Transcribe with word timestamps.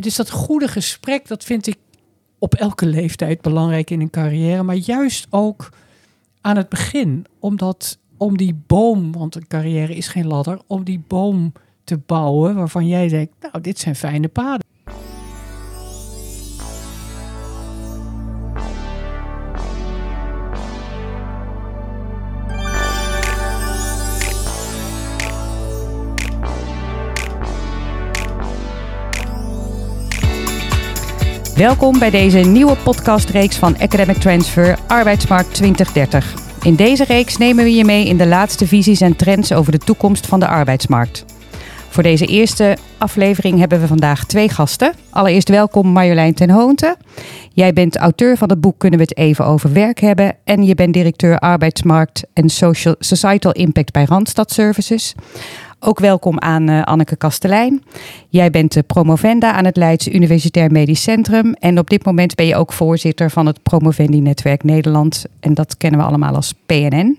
Het 0.00 0.08
is 0.08 0.16
dat 0.16 0.30
goede 0.30 0.68
gesprek, 0.68 1.28
dat 1.28 1.44
vind 1.44 1.66
ik 1.66 1.76
op 2.38 2.54
elke 2.54 2.86
leeftijd 2.86 3.40
belangrijk 3.40 3.90
in 3.90 4.00
een 4.00 4.10
carrière, 4.10 4.62
maar 4.62 4.74
juist 4.76 5.26
ook 5.30 5.72
aan 6.40 6.56
het 6.56 6.68
begin, 6.68 7.26
omdat 7.38 7.98
om 8.16 8.36
die 8.36 8.54
boom, 8.66 9.12
want 9.12 9.34
een 9.34 9.46
carrière 9.46 9.94
is 9.94 10.08
geen 10.08 10.26
ladder, 10.26 10.60
om 10.66 10.84
die 10.84 11.02
boom 11.06 11.52
te 11.84 11.98
bouwen 11.98 12.54
waarvan 12.54 12.86
jij 12.86 13.08
denkt, 13.08 13.32
nou, 13.40 13.60
dit 13.60 13.78
zijn 13.78 13.96
fijne 13.96 14.28
paden. 14.28 14.66
Welkom 31.60 31.98
bij 31.98 32.10
deze 32.10 32.38
nieuwe 32.38 32.76
podcastreeks 32.76 33.56
van 33.56 33.78
Academic 33.78 34.16
Transfer 34.16 34.78
Arbeidsmarkt 34.86 35.54
2030. 35.54 36.34
In 36.62 36.74
deze 36.74 37.04
reeks 37.04 37.36
nemen 37.36 37.64
we 37.64 37.74
je 37.74 37.84
mee 37.84 38.06
in 38.06 38.16
de 38.16 38.26
laatste 38.26 38.66
visies 38.66 39.00
en 39.00 39.16
trends 39.16 39.52
over 39.52 39.72
de 39.72 39.78
toekomst 39.78 40.26
van 40.26 40.40
de 40.40 40.46
arbeidsmarkt. 40.46 41.24
Voor 41.88 42.02
deze 42.02 42.26
eerste 42.26 42.76
aflevering 42.98 43.58
hebben 43.58 43.80
we 43.80 43.86
vandaag 43.86 44.24
twee 44.24 44.48
gasten. 44.48 44.92
Allereerst 45.10 45.48
welkom 45.48 45.88
Marjolein 45.88 46.34
ten 46.34 46.50
Hoonte. 46.50 46.96
Jij 47.52 47.72
bent 47.72 47.96
auteur 47.96 48.36
van 48.36 48.48
het 48.48 48.60
boek 48.60 48.78
Kunnen 48.78 48.98
we 48.98 49.04
het 49.04 49.16
even 49.16 49.44
over 49.44 49.72
werk 49.72 50.00
hebben 50.00 50.36
en 50.44 50.62
je 50.62 50.74
bent 50.74 50.94
directeur 50.94 51.38
arbeidsmarkt 51.38 52.22
en 52.32 52.48
social, 52.48 52.94
societal 52.98 53.52
impact 53.52 53.92
bij 53.92 54.04
Randstad 54.04 54.52
Services. 54.52 55.14
Ook 55.82 55.98
welkom 55.98 56.38
aan 56.38 56.70
uh, 56.70 56.82
Anneke 56.82 57.16
Kastelein. 57.16 57.82
Jij 58.28 58.50
bent 58.50 58.72
de 58.72 58.82
promovenda 58.82 59.52
aan 59.52 59.64
het 59.64 59.76
Leidse 59.76 60.12
Universitair 60.12 60.70
Medisch 60.70 61.02
Centrum. 61.02 61.54
En 61.54 61.78
op 61.78 61.90
dit 61.90 62.04
moment 62.04 62.34
ben 62.34 62.46
je 62.46 62.56
ook 62.56 62.72
voorzitter 62.72 63.30
van 63.30 63.46
het 63.46 63.62
Promovendi-netwerk 63.62 64.64
Nederland. 64.64 65.24
En 65.40 65.54
dat 65.54 65.76
kennen 65.76 66.00
we 66.00 66.06
allemaal 66.06 66.34
als 66.34 66.54
PNN. 66.66 67.18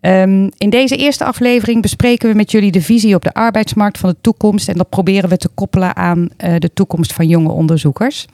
Ehm, 0.00 0.48
in 0.58 0.70
deze 0.70 0.96
eerste 0.96 1.24
aflevering 1.24 1.82
bespreken 1.82 2.28
we 2.28 2.34
met 2.34 2.50
jullie 2.50 2.72
de 2.72 2.82
visie 2.82 3.14
op 3.14 3.22
de 3.22 3.34
arbeidsmarkt 3.34 3.98
van 3.98 4.10
de 4.10 4.16
toekomst. 4.20 4.68
En 4.68 4.76
dat 4.76 4.88
proberen 4.88 5.28
we 5.28 5.36
te 5.36 5.48
koppelen 5.54 5.96
aan 5.96 6.18
uh, 6.18 6.54
de 6.58 6.72
toekomst 6.72 7.12
van 7.12 7.28
jonge 7.28 7.52
onderzoekers. 7.52 8.26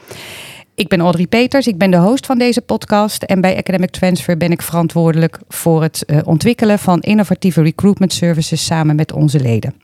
Ik 0.76 0.88
ben 0.88 1.00
Audrey 1.00 1.26
Peters, 1.26 1.66
ik 1.66 1.78
ben 1.78 1.90
de 1.90 1.96
host 1.96 2.26
van 2.26 2.38
deze 2.38 2.60
podcast 2.60 3.22
en 3.22 3.40
bij 3.40 3.56
Academic 3.56 3.90
Transfer 3.90 4.36
ben 4.36 4.50
ik 4.50 4.62
verantwoordelijk 4.62 5.38
voor 5.48 5.82
het 5.82 6.04
uh, 6.06 6.18
ontwikkelen 6.24 6.78
van 6.78 7.00
innovatieve 7.00 7.62
recruitment 7.62 8.12
services 8.12 8.64
samen 8.64 8.96
met 8.96 9.12
onze 9.12 9.40
leden. 9.40 9.74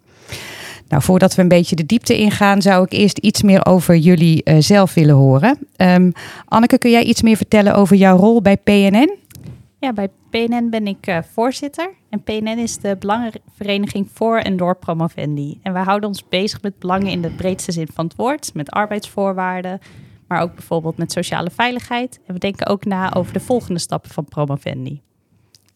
Nou, 0.89 1.03
voordat 1.03 1.35
we 1.35 1.43
een 1.43 1.49
beetje 1.49 1.77
de 1.77 1.87
diepte 1.87 2.19
ingaan, 2.19 2.63
zou 2.63 2.85
ik 2.85 2.93
eerst 2.93 3.19
iets 3.19 3.43
meer 3.43 3.67
over 3.67 3.97
jullie 3.97 4.41
uh, 4.45 4.57
zelf 4.59 4.95
willen 4.95 5.15
horen. 5.15 5.59
Um, 5.77 6.13
Anneke, 6.45 6.79
kun 6.79 6.91
jij 6.91 7.03
iets 7.03 7.23
meer 7.23 7.37
vertellen 7.37 7.75
over 7.75 7.97
jouw 7.97 8.17
rol 8.17 8.43
bij 8.43 8.57
PNN? 8.57 9.17
Ja, 9.79 9.93
bij 9.93 10.09
PNN 10.31 10.71
ben 10.71 10.87
ik 10.87 11.07
uh, 11.07 11.19
voorzitter. 11.33 11.91
En 12.11 12.23
PNN 12.23 12.59
is 12.59 12.79
de 12.79 12.97
belangenvereniging 12.99 14.09
voor 14.13 14.39
en 14.39 14.57
door 14.57 14.77
Promovendi. 14.77 15.59
En 15.63 15.73
wij 15.73 15.83
houden 15.83 16.09
ons 16.09 16.29
bezig 16.29 16.63
met 16.63 16.79
belangen 16.79 17.09
in 17.09 17.23
de 17.23 17.31
breedste 17.31 17.73
zin 17.73 17.89
van 17.95 18.05
het 18.05 18.17
woord, 18.17 18.51
met 18.55 18.71
arbeidsvoorwaarden, 18.71 19.81
maar 20.33 20.43
ook 20.43 20.55
bijvoorbeeld 20.55 20.97
met 20.97 21.13
sociale 21.13 21.51
veiligheid. 21.51 22.21
En 22.27 22.35
we 22.35 22.41
denken 22.41 22.67
ook 22.67 22.85
na 22.85 23.15
over 23.15 23.33
de 23.33 23.41
volgende 23.41 23.81
stappen 23.81 24.11
van 24.11 24.25
Promovendi. 24.25 25.01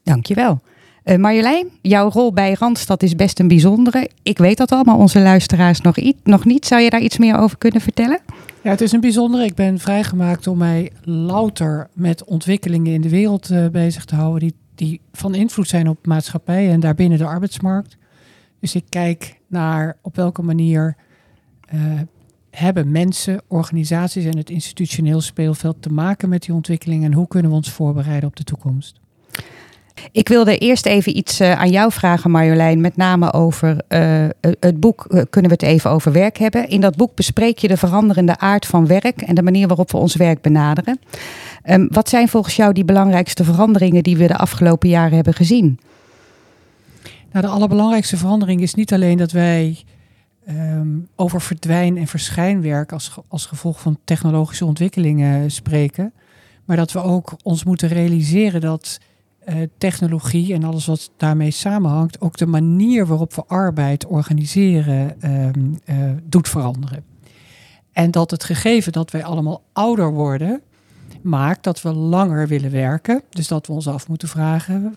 Dankjewel. 0.02 0.60
Uh, 1.04 1.16
Marjolein, 1.16 1.68
jouw 1.82 2.10
rol 2.10 2.32
bij 2.32 2.56
Randstad 2.58 3.02
is 3.02 3.16
best 3.16 3.38
een 3.38 3.48
bijzondere. 3.48 4.10
Ik 4.22 4.38
weet 4.38 4.56
dat 4.56 4.72
al, 4.72 4.84
maar 4.84 4.94
onze 4.94 5.20
luisteraars 5.20 5.80
nog, 5.80 5.96
iets, 5.96 6.20
nog 6.22 6.44
niet. 6.44 6.66
Zou 6.66 6.82
je 6.82 6.90
daar 6.90 7.00
iets 7.00 7.18
meer 7.18 7.36
over 7.38 7.58
kunnen 7.58 7.80
vertellen? 7.80 8.18
Ja, 8.62 8.70
het 8.70 8.80
is 8.80 8.92
een 8.92 9.00
bijzondere. 9.00 9.44
Ik 9.44 9.54
ben 9.54 9.78
vrijgemaakt 9.78 10.46
om 10.46 10.58
mij 10.58 10.92
louter 11.02 11.88
met 11.92 12.24
ontwikkelingen 12.24 12.92
in 12.92 13.00
de 13.00 13.08
wereld 13.08 13.50
uh, 13.50 13.66
bezig 13.68 14.04
te 14.04 14.14
houden. 14.14 14.40
Die, 14.40 14.54
die 14.74 15.00
van 15.12 15.34
invloed 15.34 15.68
zijn 15.68 15.88
op 15.88 16.06
maatschappij 16.06 16.70
en 16.70 16.80
daarbinnen 16.80 17.18
de 17.18 17.26
arbeidsmarkt. 17.26 17.96
Dus 18.60 18.74
ik 18.74 18.84
kijk 18.88 19.40
naar 19.46 19.96
op 20.02 20.16
welke 20.16 20.42
manier 20.42 20.96
uh, 21.74 21.80
hebben 22.58 22.90
mensen, 22.90 23.40
organisaties 23.48 24.24
en 24.24 24.36
het 24.36 24.50
institutioneel 24.50 25.20
speelveld 25.20 25.76
te 25.82 25.92
maken 25.92 26.28
met 26.28 26.42
die 26.42 26.54
ontwikkeling 26.54 27.04
en 27.04 27.12
hoe 27.12 27.28
kunnen 27.28 27.50
we 27.50 27.56
ons 27.56 27.70
voorbereiden 27.70 28.28
op 28.28 28.36
de 28.36 28.44
toekomst? 28.44 29.00
Ik 30.12 30.28
wilde 30.28 30.58
eerst 30.58 30.86
even 30.86 31.16
iets 31.16 31.40
uh, 31.40 31.60
aan 31.60 31.70
jou 31.70 31.92
vragen, 31.92 32.30
Marjolein, 32.30 32.80
met 32.80 32.96
name 32.96 33.32
over 33.32 33.76
uh, 33.88 34.26
het 34.40 34.80
boek 34.80 35.06
uh, 35.08 35.22
Kunnen 35.30 35.50
we 35.50 35.56
het 35.60 35.74
even 35.74 35.90
over 35.90 36.12
werk 36.12 36.38
hebben. 36.38 36.68
In 36.68 36.80
dat 36.80 36.96
boek 36.96 37.14
bespreek 37.14 37.58
je 37.58 37.68
de 37.68 37.76
veranderende 37.76 38.38
aard 38.38 38.66
van 38.66 38.86
werk 38.86 39.22
en 39.22 39.34
de 39.34 39.42
manier 39.42 39.66
waarop 39.66 39.90
we 39.90 39.96
ons 39.96 40.16
werk 40.16 40.40
benaderen. 40.40 40.98
Um, 41.64 41.88
wat 41.90 42.08
zijn 42.08 42.28
volgens 42.28 42.56
jou 42.56 42.72
die 42.72 42.84
belangrijkste 42.84 43.44
veranderingen 43.44 44.02
die 44.02 44.16
we 44.16 44.26
de 44.26 44.36
afgelopen 44.36 44.88
jaren 44.88 45.14
hebben 45.14 45.34
gezien? 45.34 45.78
Nou, 47.32 47.46
de 47.46 47.52
allerbelangrijkste 47.52 48.16
verandering 48.16 48.60
is 48.60 48.74
niet 48.74 48.92
alleen 48.92 49.16
dat 49.16 49.32
wij 49.32 49.84
um, 50.48 51.08
over 51.16 51.40
verdwijn- 51.40 51.98
en 51.98 52.06
verschijnwerk 52.06 52.92
als, 52.92 53.18
als 53.28 53.46
gevolg 53.46 53.80
van 53.80 53.98
technologische 54.04 54.64
ontwikkelingen 54.64 55.50
spreken. 55.50 56.12
Maar 56.64 56.76
dat 56.76 56.92
we 56.92 57.02
ook 57.02 57.36
ons 57.42 57.64
moeten 57.64 57.88
realiseren 57.88 58.60
dat 58.60 58.98
uh, 59.48 59.54
technologie 59.78 60.54
en 60.54 60.64
alles 60.64 60.86
wat 60.86 61.10
daarmee 61.16 61.50
samenhangt, 61.50 62.20
ook 62.20 62.36
de 62.36 62.46
manier 62.46 63.06
waarop 63.06 63.34
we 63.34 63.44
arbeid 63.46 64.06
organiseren, 64.06 65.30
um, 65.30 65.78
uh, 65.86 66.10
doet 66.24 66.48
veranderen. 66.48 67.04
En 67.92 68.10
dat 68.10 68.30
het 68.30 68.44
gegeven 68.44 68.92
dat 68.92 69.10
wij 69.10 69.24
allemaal 69.24 69.62
ouder 69.72 70.12
worden, 70.12 70.62
maakt 71.22 71.64
dat 71.64 71.82
we 71.82 71.92
langer 71.92 72.48
willen 72.48 72.70
werken. 72.70 73.22
Dus 73.30 73.48
dat 73.48 73.66
we 73.66 73.72
ons 73.72 73.88
af 73.88 74.08
moeten 74.08 74.28
vragen: 74.28 74.96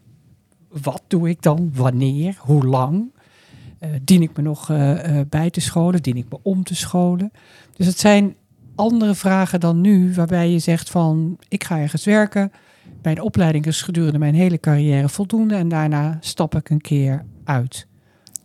wat 0.69 1.01
doe 1.07 1.29
ik 1.29 1.41
dan? 1.41 1.71
Wanneer? 1.73 2.37
Hoe 2.39 2.65
lang? 2.65 3.11
Uh, 3.79 3.89
dien 4.01 4.21
ik 4.21 4.37
me 4.37 4.43
nog 4.43 4.69
uh, 4.69 4.91
uh, 4.91 5.21
bij 5.29 5.49
te 5.49 5.61
scholen? 5.61 6.01
Dien 6.01 6.17
ik 6.17 6.25
me 6.29 6.39
om 6.41 6.63
te 6.63 6.75
scholen? 6.75 7.31
Dus 7.75 7.85
het 7.85 7.99
zijn 7.99 8.35
andere 8.75 9.15
vragen 9.15 9.59
dan 9.59 9.81
nu, 9.81 10.13
waarbij 10.13 10.51
je 10.51 10.59
zegt 10.59 10.89
van 10.89 11.37
ik 11.47 11.63
ga 11.63 11.79
ergens 11.79 12.05
werken. 12.05 12.51
Bij 13.01 13.15
de 13.15 13.23
opleiding 13.23 13.65
is 13.65 13.81
gedurende 13.81 14.19
mijn 14.19 14.35
hele 14.35 14.59
carrière 14.59 15.09
voldoende 15.09 15.55
en 15.55 15.67
daarna 15.67 16.17
stap 16.19 16.55
ik 16.55 16.69
een 16.69 16.81
keer 16.81 17.25
uit. 17.43 17.87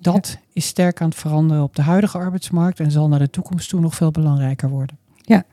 Dat 0.01 0.29
ja. 0.29 0.47
is 0.53 0.67
sterk 0.67 1.01
aan 1.01 1.09
het 1.09 1.19
veranderen 1.19 1.63
op 1.63 1.77
de 1.77 1.83
huidige 1.83 2.19
arbeidsmarkt 2.19 2.81
en 2.81 2.91
zal 2.91 3.09
naar 3.09 3.19
de 3.19 3.31
toekomst 3.31 3.69
toe 3.69 3.81
nog 3.81 3.95
veel 3.95 4.11
belangrijker 4.11 4.69
worden. 4.69 4.99
Ja, 5.17 5.45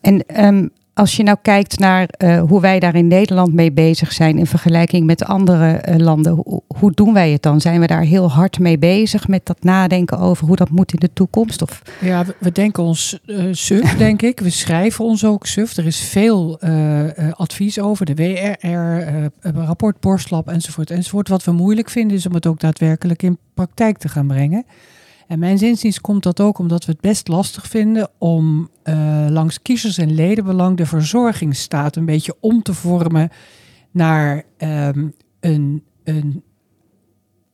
en 0.00 0.44
um, 0.44 0.70
als 0.96 1.16
je 1.16 1.22
nou 1.22 1.36
kijkt 1.42 1.78
naar 1.78 2.08
uh, 2.18 2.40
hoe 2.40 2.60
wij 2.60 2.80
daar 2.80 2.94
in 2.94 3.06
Nederland 3.06 3.52
mee 3.52 3.72
bezig 3.72 4.12
zijn 4.12 4.38
in 4.38 4.46
vergelijking 4.46 5.06
met 5.06 5.24
andere 5.24 5.82
uh, 5.88 5.96
landen, 5.96 6.32
hoe, 6.32 6.62
hoe, 6.66 6.92
doen 6.92 7.12
wij 7.12 7.30
het 7.30 7.42
dan? 7.42 7.60
Zijn 7.60 7.80
we 7.80 7.86
daar 7.86 8.02
heel 8.02 8.30
hard 8.30 8.58
mee 8.58 8.78
bezig 8.78 9.28
met 9.28 9.46
dat 9.46 9.62
nadenken 9.62 10.18
over 10.18 10.46
hoe 10.46 10.56
dat 10.56 10.70
moet 10.70 10.92
in 10.92 10.98
de 10.98 11.12
toekomst? 11.12 11.62
Of? 11.62 11.82
Ja, 12.00 12.24
we, 12.24 12.34
we 12.38 12.52
denken 12.52 12.82
ons 12.82 13.18
uh, 13.26 13.44
suf, 13.52 13.96
denk 14.06 14.22
ik. 14.22 14.40
We 14.40 14.50
schrijven 14.50 15.04
ons 15.04 15.24
ook 15.24 15.46
suf. 15.46 15.76
Er 15.76 15.86
is 15.86 16.00
veel 16.00 16.60
advies 17.30 17.80
over, 17.80 18.06
de 18.06 18.14
WRR, 18.14 19.30
rapport 19.64 20.00
Borstlab 20.00 20.48
enzovoort 20.48 20.90
enzovoort. 20.90 21.28
Wat 21.28 21.44
we 21.44 21.52
moeilijk 21.52 21.90
vinden 21.90 22.16
is 22.16 22.26
om 22.26 22.34
het 22.34 22.46
ook 22.46 22.60
daadwerkelijk 22.60 23.22
in 23.22 23.38
praktijk 23.54 23.98
te 23.98 24.08
gaan 24.08 24.26
brengen. 24.26 24.64
En 25.26 25.38
mijn 25.38 25.58
zinziens 25.58 26.00
komt 26.00 26.22
dat 26.22 26.40
ook 26.40 26.58
omdat 26.58 26.84
we 26.84 26.92
het 26.92 27.00
best 27.00 27.28
lastig 27.28 27.66
vinden 27.66 28.08
om 28.18 28.70
uh, 28.84 29.26
langs 29.28 29.62
kiezers- 29.62 29.98
en 29.98 30.14
ledenbelang 30.14 30.76
de 30.76 30.86
verzorgingsstaat 30.86 31.96
een 31.96 32.04
beetje 32.04 32.36
om 32.40 32.62
te 32.62 32.74
vormen 32.74 33.30
naar 33.90 34.42
um, 34.58 35.14
een, 35.40 35.82
een 36.04 36.42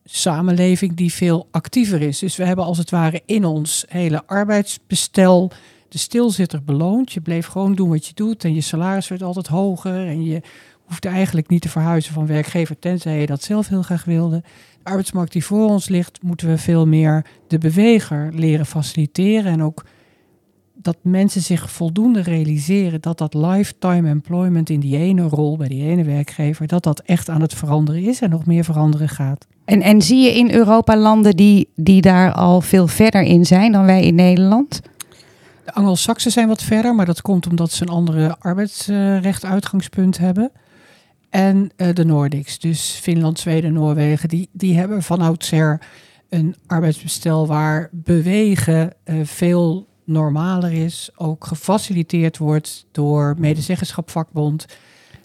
samenleving 0.05 0.94
die 0.97 1.12
veel 1.12 1.49
actiever 1.50 2.03
is. 2.03 2.19
Dus 2.19 2.37
we 2.37 2.44
hebben 2.44 2.65
als 2.65 2.78
het 2.78 2.91
ware 2.91 3.22
in 3.27 3.44
ons 3.44 3.84
hele 3.89 4.27
arbeidsbestel 4.27 5.50
de 5.89 5.99
stilzitter 5.99 6.65
beloond. 6.65 7.13
Je 7.13 7.21
bleef 7.21 7.47
gewoon 7.47 7.75
doen 7.75 7.89
wat 7.89 8.07
je 8.07 8.15
doet 8.15 8.45
en 8.45 8.54
je 8.54 8.60
salaris 8.60 9.09
werd 9.09 9.22
altijd 9.22 9.47
hoger 9.47 10.07
en 10.07 10.25
je 10.25 10.41
hoefde 10.84 11.09
eigenlijk 11.09 11.48
niet 11.48 11.63
te 11.63 11.68
verhuizen 11.68 12.13
van 12.13 12.27
werkgever, 12.27 12.78
tenzij 12.78 13.21
je 13.21 13.27
dat 13.27 13.42
zelf 13.42 13.68
heel 13.68 13.83
graag 13.83 14.04
wilde 14.04 14.42
arbeidsmarkt 14.82 15.32
die 15.32 15.44
voor 15.44 15.68
ons 15.68 15.88
ligt, 15.88 16.22
moeten 16.22 16.48
we 16.48 16.58
veel 16.58 16.86
meer 16.86 17.24
de 17.48 17.58
beweger 17.58 18.30
leren 18.34 18.66
faciliteren. 18.66 19.52
En 19.52 19.62
ook 19.62 19.84
dat 20.74 20.96
mensen 21.02 21.42
zich 21.42 21.70
voldoende 21.70 22.20
realiseren 22.20 23.00
dat 23.00 23.18
dat 23.18 23.34
lifetime 23.34 24.08
employment 24.08 24.70
in 24.70 24.80
die 24.80 24.96
ene 24.96 25.22
rol 25.22 25.56
bij 25.56 25.68
die 25.68 25.82
ene 25.82 26.04
werkgever, 26.04 26.66
dat 26.66 26.82
dat 26.82 27.00
echt 27.00 27.28
aan 27.28 27.40
het 27.40 27.54
veranderen 27.54 28.02
is 28.02 28.20
en 28.20 28.30
nog 28.30 28.46
meer 28.46 28.64
veranderen 28.64 29.08
gaat. 29.08 29.46
En, 29.64 29.82
en 29.82 30.02
zie 30.02 30.22
je 30.22 30.38
in 30.38 30.50
Europa 30.50 30.96
landen 30.96 31.36
die, 31.36 31.68
die 31.74 32.00
daar 32.00 32.32
al 32.32 32.60
veel 32.60 32.86
verder 32.86 33.22
in 33.22 33.46
zijn 33.46 33.72
dan 33.72 33.84
wij 33.84 34.04
in 34.04 34.14
Nederland? 34.14 34.80
De 35.64 35.72
Anglo-Saxen 35.72 36.30
zijn 36.30 36.48
wat 36.48 36.62
verder, 36.62 36.94
maar 36.94 37.06
dat 37.06 37.22
komt 37.22 37.46
omdat 37.46 37.70
ze 37.70 37.82
een 37.82 37.88
andere 37.88 38.36
arbeidsrecht 38.38 39.44
uitgangspunt 39.44 40.18
hebben 40.18 40.52
en 41.32 41.70
uh, 41.76 41.94
de 41.94 42.04
Nordics. 42.04 42.58
Dus 42.58 42.98
Finland, 43.02 43.38
Zweden, 43.38 43.72
Noorwegen, 43.72 44.28
die, 44.28 44.48
die 44.52 44.76
hebben 44.76 45.02
van 45.02 45.20
oudsher 45.20 45.80
een 46.28 46.54
arbeidsbestel 46.66 47.46
waar 47.46 47.88
bewegen 47.92 48.92
uh, 49.04 49.20
veel 49.24 49.86
normaler 50.04 50.72
is, 50.72 51.10
ook 51.16 51.46
gefaciliteerd 51.46 52.38
wordt 52.38 52.86
door 52.90 53.34
medezeggenschap 53.38 54.10
vakbond. 54.10 54.66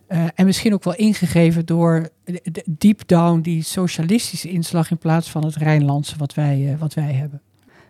Uh, 0.09 0.23
en 0.35 0.45
misschien 0.45 0.73
ook 0.73 0.83
wel 0.83 0.95
ingegeven 0.95 1.65
door 1.65 2.09
de, 2.23 2.63
deep 2.65 3.01
down 3.05 3.39
die 3.39 3.63
socialistische 3.63 4.49
inslag 4.49 4.91
in 4.91 4.97
plaats 4.97 5.29
van 5.29 5.45
het 5.45 5.55
Rijnlandse 5.55 6.15
wat 6.17 6.33
wij, 6.33 6.75
wat 6.79 6.93
wij 6.93 7.13
hebben. 7.13 7.41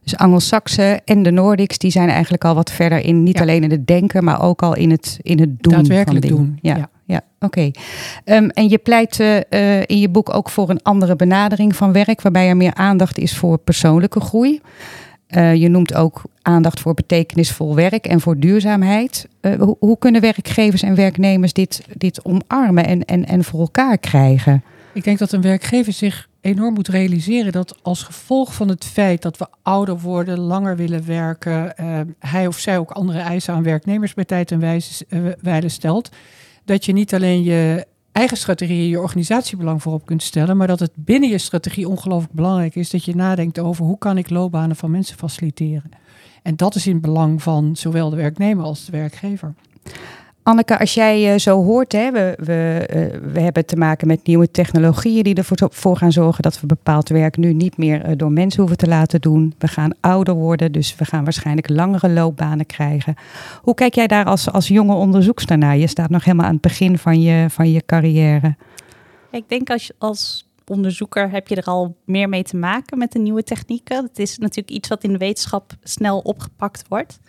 Dus 0.04 0.18
Anglo-Saxen 0.18 1.06
en 1.06 1.24
de 1.24 1.32
Nordics, 1.32 1.78
die 1.78 1.92
zijn 1.92 2.10
eigenlijk 2.10 2.46
al 2.46 2.56
wat 2.56 2.72
verder 2.72 3.00
in, 3.00 3.24
niet 3.24 3.40
alleen 3.40 3.64
in 3.64 3.72
het 3.72 3.88
denken, 3.88 4.24
maar 4.24 4.42
ook 4.42 4.64
al 4.64 4.76
in 4.76 4.92
het, 4.92 5.20
in 5.22 5.40
het 5.40 5.64
doen. 5.64 5.74
Daadwerkelijk 5.74 6.28
doen. 6.28 6.60
Ja, 6.62 6.76
ja. 6.76 6.90
Ja 7.08 7.22
oké. 7.40 7.72
Um, 8.26 8.50
en 8.50 8.70
je 8.70 8.78
pleit 8.78 9.20
uh, 9.20 9.80
in 9.86 10.00
je 10.00 10.10
boek 10.10 10.34
ook 10.34 10.50
voor 10.50 10.70
een 10.70 10.84
andere 10.84 11.16
benadering 11.16 11.76
van 11.76 11.92
werk, 11.92 12.22
waarbij 12.22 12.48
er 12.48 12.58
meer 12.58 12.74
aandacht 12.74 13.18
is 13.18 13.38
voor 13.38 13.58
persoonlijke 13.58 14.20
groei. 14.20 14.62
Uh, 15.30 15.56
je 15.56 15.68
noemt 15.68 15.94
ook 15.94 16.22
aandacht 16.42 16.80
voor 16.80 16.94
betekenisvol 16.94 17.76
werk 17.76 18.06
en 18.06 18.22
voor 18.22 18.40
duurzaamheid. 18.40 19.28
Hoe, 19.80 19.98
kunnen 19.98 20.22
werkgevers 20.22 20.82
en 20.82 20.96
werknemers 20.96 21.54
dit, 21.54 21.86
dit 21.94 22.26
omarmen 22.26 22.86
en, 22.86 23.06
en, 23.06 23.26
en 23.26 23.44
voor 23.44 23.60
elkaar 23.60 23.98
krijgen? 23.98 24.64
Ik 24.94 25.04
denk 25.04 25.20
dat 25.20 25.32
een 25.32 25.42
werkgever 25.42 25.94
zich 25.94 26.28
enorm 26.42 26.74
moet 26.74 26.88
realiseren 26.88 27.52
dat 27.52 27.78
als 27.82 28.04
gevolg 28.04 28.54
van 28.54 28.68
het 28.68 28.86
feit 28.86 29.22
dat 29.22 29.38
we 29.38 29.48
ouder 29.62 30.00
worden, 30.00 30.40
langer 30.40 30.76
willen 30.76 31.06
werken, 31.06 31.74
uh, 31.80 32.00
hij 32.20 32.48
of 32.48 32.58
zij 32.58 32.78
ook 32.78 32.92
andere 32.92 33.20
eisen 33.20 33.54
aan 33.54 33.64
werknemers 33.64 34.14
bij 34.14 34.26
tijd 34.26 34.52
en 34.52 34.60
wijze, 35.42 35.70
stelt, 35.70 36.10
dat 36.68 36.86
je 36.86 36.94
niet 36.94 37.14
alleen 37.14 37.44
je 37.44 37.86
eigen 38.12 38.38
strategie 38.38 38.90
je 38.90 39.00
organisatiebelang 39.00 39.82
voorop 39.82 40.06
kunt 40.06 40.24
stellen, 40.24 40.58
maar 40.58 40.68
dat 40.68 40.80
het 40.80 40.92
binnen 40.96 41.30
je 41.30 41.38
strategie 41.38 41.88
ongelooflijk 41.88 42.34
belangrijk 42.34 42.76
is 42.76 42.90
dat 42.90 43.06
je 43.06 43.16
nadenkt 43.16 43.60
over 43.60 43.86
hoe 43.86 43.98
kan 43.98 44.18
ik 44.18 44.30
loopbanen 44.30 44.76
van 44.76 44.92
mensen 44.92 45.18
faciliteren. 45.18 45.90
En 46.44 46.56
dat 46.56 46.76
is 46.76 46.88
in 46.88 47.02
belang 47.02 47.44
van 47.44 47.76
zowel 47.76 48.10
de 48.10 48.16
werknemer 48.16 48.66
als 48.66 48.86
de 48.86 48.92
werkgever. 48.92 49.54
Anneke, 50.48 50.80
als 50.80 50.94
jij 50.94 51.34
uh, 51.34 51.40
zo 51.40 51.64
hoort, 51.64 51.92
hè, 51.92 52.12
we, 52.12 52.34
we, 52.38 52.88
uh, 52.96 53.32
we 53.34 53.40
hebben 53.40 53.66
te 53.66 53.76
maken 53.76 54.08
met 54.08 54.26
nieuwe 54.26 54.52
technologieën 54.52 55.24
die 55.24 55.36
ervoor 55.36 55.98
gaan 55.98 56.12
zorgen 56.12 56.44
dat 56.44 56.60
we 56.62 56.68
bepaald 56.68 57.10
werk 57.10 57.38
nu 57.38 57.54
niet 57.54 57.78
meer 57.78 58.10
uh, 58.10 58.12
door 58.16 58.32
mensen 58.32 58.60
hoeven 58.60 58.78
te 58.78 58.88
laten 58.88 59.22
doen. 59.22 59.54
We 59.58 59.68
gaan 59.68 59.92
ouder 60.00 60.34
worden, 60.34 60.72
dus 60.72 60.96
we 60.96 61.06
gaan 61.06 61.24
waarschijnlijk 61.24 61.70
langere 61.70 62.10
loopbanen 62.10 62.66
krijgen. 62.66 63.16
Hoe 63.62 63.74
kijk 63.74 63.96
jij 63.96 64.08
daar 64.08 64.26
als, 64.26 64.52
als 64.52 64.68
jonge 64.68 64.94
onderzoekster 64.94 65.58
naar? 65.58 65.78
Je 65.78 65.88
staat 65.88 66.10
nog 66.10 66.24
helemaal 66.24 66.46
aan 66.46 66.54
het 66.54 66.62
begin 66.62 66.98
van 66.98 67.22
je, 67.22 67.46
van 67.50 67.72
je 67.72 67.86
carrière. 67.86 68.56
Ik 69.32 69.50
denk 69.50 69.70
als, 69.70 69.92
als 69.98 70.48
onderzoeker 70.66 71.32
heb 71.32 71.48
je 71.48 71.56
er 71.56 71.64
al 71.64 71.96
meer 72.06 72.30
mee 72.30 72.44
te 72.44 72.58
maken 72.58 72.98
met 72.98 73.12
de 73.12 73.20
nieuwe 73.20 73.44
technieken. 73.44 74.04
Het 74.04 74.20
is 74.20 74.38
natuurlijk 74.38 74.70
iets 74.70 74.88
wat 74.88 75.04
in 75.04 75.12
de 75.12 75.18
wetenschap 75.18 75.72
snel 75.84 76.20
opgepakt 76.20 76.84
wordt. 76.88 77.20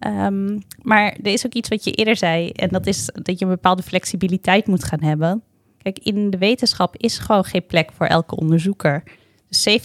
Um, 0.00 0.62
maar 0.82 1.16
er 1.22 1.32
is 1.32 1.46
ook 1.46 1.52
iets 1.52 1.68
wat 1.68 1.84
je 1.84 1.92
eerder 1.92 2.16
zei, 2.16 2.50
en 2.50 2.68
dat 2.68 2.86
is 2.86 3.10
dat 3.12 3.38
je 3.38 3.44
een 3.44 3.50
bepaalde 3.50 3.82
flexibiliteit 3.82 4.66
moet 4.66 4.84
gaan 4.84 5.02
hebben. 5.02 5.42
Kijk, 5.82 5.98
in 5.98 6.30
de 6.30 6.38
wetenschap 6.38 6.96
is 6.96 7.18
gewoon 7.18 7.44
geen 7.44 7.66
plek 7.66 7.92
voor 7.92 8.06
elke 8.06 8.36
onderzoeker. 8.36 9.02
Dus 9.48 9.68
70% 9.68 9.82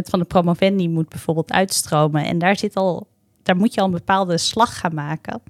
van 0.00 0.18
de 0.18 0.24
promovendi 0.24 0.88
moet 0.88 1.08
bijvoorbeeld 1.08 1.52
uitstromen. 1.52 2.24
En 2.24 2.38
daar, 2.38 2.56
zit 2.56 2.76
al, 2.76 3.06
daar 3.42 3.56
moet 3.56 3.74
je 3.74 3.80
al 3.80 3.86
een 3.86 3.92
bepaalde 3.92 4.38
slag 4.38 4.78
gaan 4.78 4.94
maken 4.94 5.42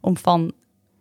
om 0.00 0.16
van 0.16 0.52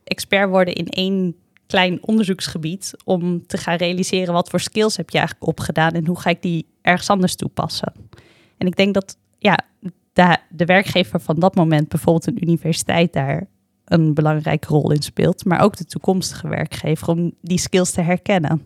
expert 0.04 0.50
worden 0.50 0.74
in 0.74 0.88
één 0.88 1.36
klein 1.68 2.00
onderzoeksgebied 2.01 2.94
om 3.04 3.48
te 3.48 3.57
gaan 3.57 3.77
realiseren 3.77 4.33
wat 4.33 4.50
voor 4.50 4.59
skills 4.59 4.98
heb 4.98 5.09
je 5.09 5.18
eigenlijk 5.18 5.48
opgedaan 5.48 5.92
en 5.92 6.06
hoe 6.06 6.19
ga 6.19 6.30
ik 6.30 6.42
die 6.42 6.68
ergens 6.81 7.09
anders 7.09 7.36
toepassen. 7.36 7.94
En 8.57 8.68
ik 8.68 8.75
denk 8.75 8.94
dat 8.94 9.18
ja, 9.39 9.59
de, 10.17 10.37
de 10.49 10.65
werkgever 10.65 11.19
van 11.19 11.35
dat 11.39 11.55
moment, 11.55 11.87
bijvoorbeeld 11.87 12.27
een 12.27 12.43
universiteit, 12.43 13.13
daar 13.13 13.47
een 13.85 14.13
belangrijke 14.13 14.67
rol 14.67 14.91
in 14.91 15.01
speelt. 15.01 15.45
Maar 15.45 15.61
ook 15.61 15.77
de 15.77 15.85
toekomstige 15.85 16.47
werkgever 16.47 17.07
om 17.07 17.31
die 17.41 17.59
skills 17.59 17.91
te 17.91 18.01
herkennen. 18.01 18.61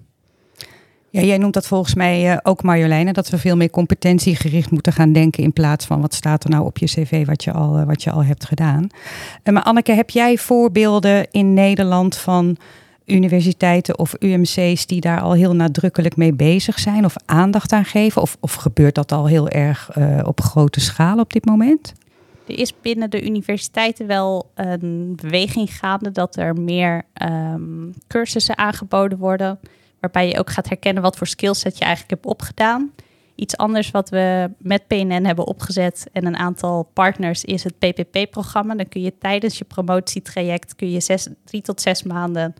Ja, 1.09 1.21
jij 1.21 1.37
noemt 1.37 1.53
dat 1.53 1.67
volgens 1.67 1.93
mij 1.95 2.31
uh, 2.31 2.37
ook 2.43 2.63
Marjoleine, 2.63 3.13
dat 3.13 3.29
we 3.29 3.37
veel 3.37 3.55
meer 3.55 3.69
competentiegericht 3.69 4.71
moeten 4.71 4.93
gaan 4.93 5.13
denken 5.13 5.43
in 5.43 5.53
plaats 5.53 5.85
van 5.85 6.01
wat 6.01 6.13
staat 6.13 6.43
er 6.43 6.49
nou 6.49 6.65
op 6.65 6.77
je 6.77 6.85
cv 6.85 7.25
wat 7.25 7.43
je 7.43 7.51
al, 7.51 7.79
uh, 7.79 7.85
wat 7.85 8.03
je 8.03 8.11
al 8.11 8.23
hebt 8.23 8.45
gedaan. 8.45 8.87
Uh, 9.43 9.53
maar 9.53 9.63
Anneke, 9.63 9.91
heb 9.91 10.09
jij 10.09 10.37
voorbeelden 10.37 11.27
in 11.31 11.53
Nederland 11.53 12.17
van 12.17 12.57
universiteiten 13.05 13.99
of 13.99 14.15
UMC's 14.19 14.85
die 14.85 15.01
daar 15.01 15.21
al 15.21 15.33
heel 15.33 15.55
nadrukkelijk 15.55 16.15
mee 16.15 16.33
bezig 16.33 16.79
zijn 16.79 17.05
of 17.05 17.15
aandacht 17.25 17.71
aan 17.71 17.85
geven? 17.85 18.21
Of, 18.21 18.37
of 18.39 18.53
gebeurt 18.53 18.95
dat 18.95 19.11
al 19.11 19.27
heel 19.27 19.49
erg 19.49 19.95
uh, 19.97 20.19
op 20.23 20.41
grote 20.41 20.79
schaal 20.79 21.19
op 21.19 21.33
dit 21.33 21.45
moment? 21.45 21.93
Er 22.47 22.59
is 22.59 22.73
binnen 22.81 23.09
de 23.09 23.25
universiteiten 23.25 24.07
wel 24.07 24.51
een 24.55 25.13
beweging 25.21 25.77
gaande 25.77 26.11
dat 26.11 26.35
er 26.35 26.53
meer 26.53 27.03
um, 27.23 27.93
cursussen 28.07 28.57
aangeboden 28.57 29.17
worden. 29.17 29.59
Waarbij 29.99 30.27
je 30.27 30.39
ook 30.39 30.49
gaat 30.49 30.69
herkennen 30.69 31.03
wat 31.03 31.17
voor 31.17 31.27
skillset 31.27 31.77
je 31.77 31.83
eigenlijk 31.83 32.13
hebt 32.13 32.33
opgedaan. 32.33 32.91
Iets 33.35 33.57
anders 33.57 33.91
wat 33.91 34.09
we 34.09 34.49
met 34.57 34.87
PNN 34.87 35.25
hebben 35.25 35.47
opgezet 35.47 36.07
en 36.11 36.25
een 36.25 36.37
aantal 36.37 36.89
partners 36.93 37.43
is 37.43 37.63
het 37.63 37.77
PPP-programma. 37.77 38.75
Dan 38.75 38.87
kun 38.87 39.01
je 39.01 39.17
tijdens 39.17 39.57
je 39.57 39.65
promotietraject 39.65 40.75
kun 40.75 40.91
je 40.91 40.99
zes, 40.99 41.27
drie 41.45 41.61
tot 41.61 41.81
zes 41.81 42.03
maanden 42.03 42.53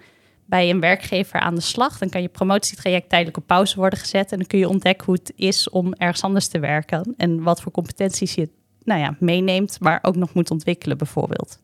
bij 0.51 0.69
een 0.69 0.80
werkgever 0.80 1.39
aan 1.39 1.56
de 1.56 1.62
slag. 1.62 1.98
Dan 1.98 2.09
kan 2.09 2.21
je 2.21 2.27
promotietraject 2.27 3.09
tijdelijk 3.09 3.38
op 3.38 3.48
pauze 3.48 3.75
worden 3.75 4.00
gezet. 4.00 4.31
En 4.31 4.38
dan 4.38 4.48
kun 4.48 4.59
je 4.59 4.69
ontdekken 4.69 5.06
hoe 5.06 5.15
het 5.15 5.33
is 5.36 5.69
om 5.69 5.94
ergens 5.94 6.24
anders 6.24 6.48
te 6.48 6.59
werken. 6.59 7.13
En 7.18 7.44
wat 7.44 7.62
voor 7.62 7.71
competenties 7.71 8.33
je 8.33 8.50
nou 8.83 9.00
ja, 9.00 9.15
meeneemt, 9.19 9.80
maar 9.80 10.00
ook 10.01 10.15
nog 10.15 10.33
moet 10.33 10.51
ontwikkelen 10.51 10.98
bijvoorbeeld. 10.98 11.59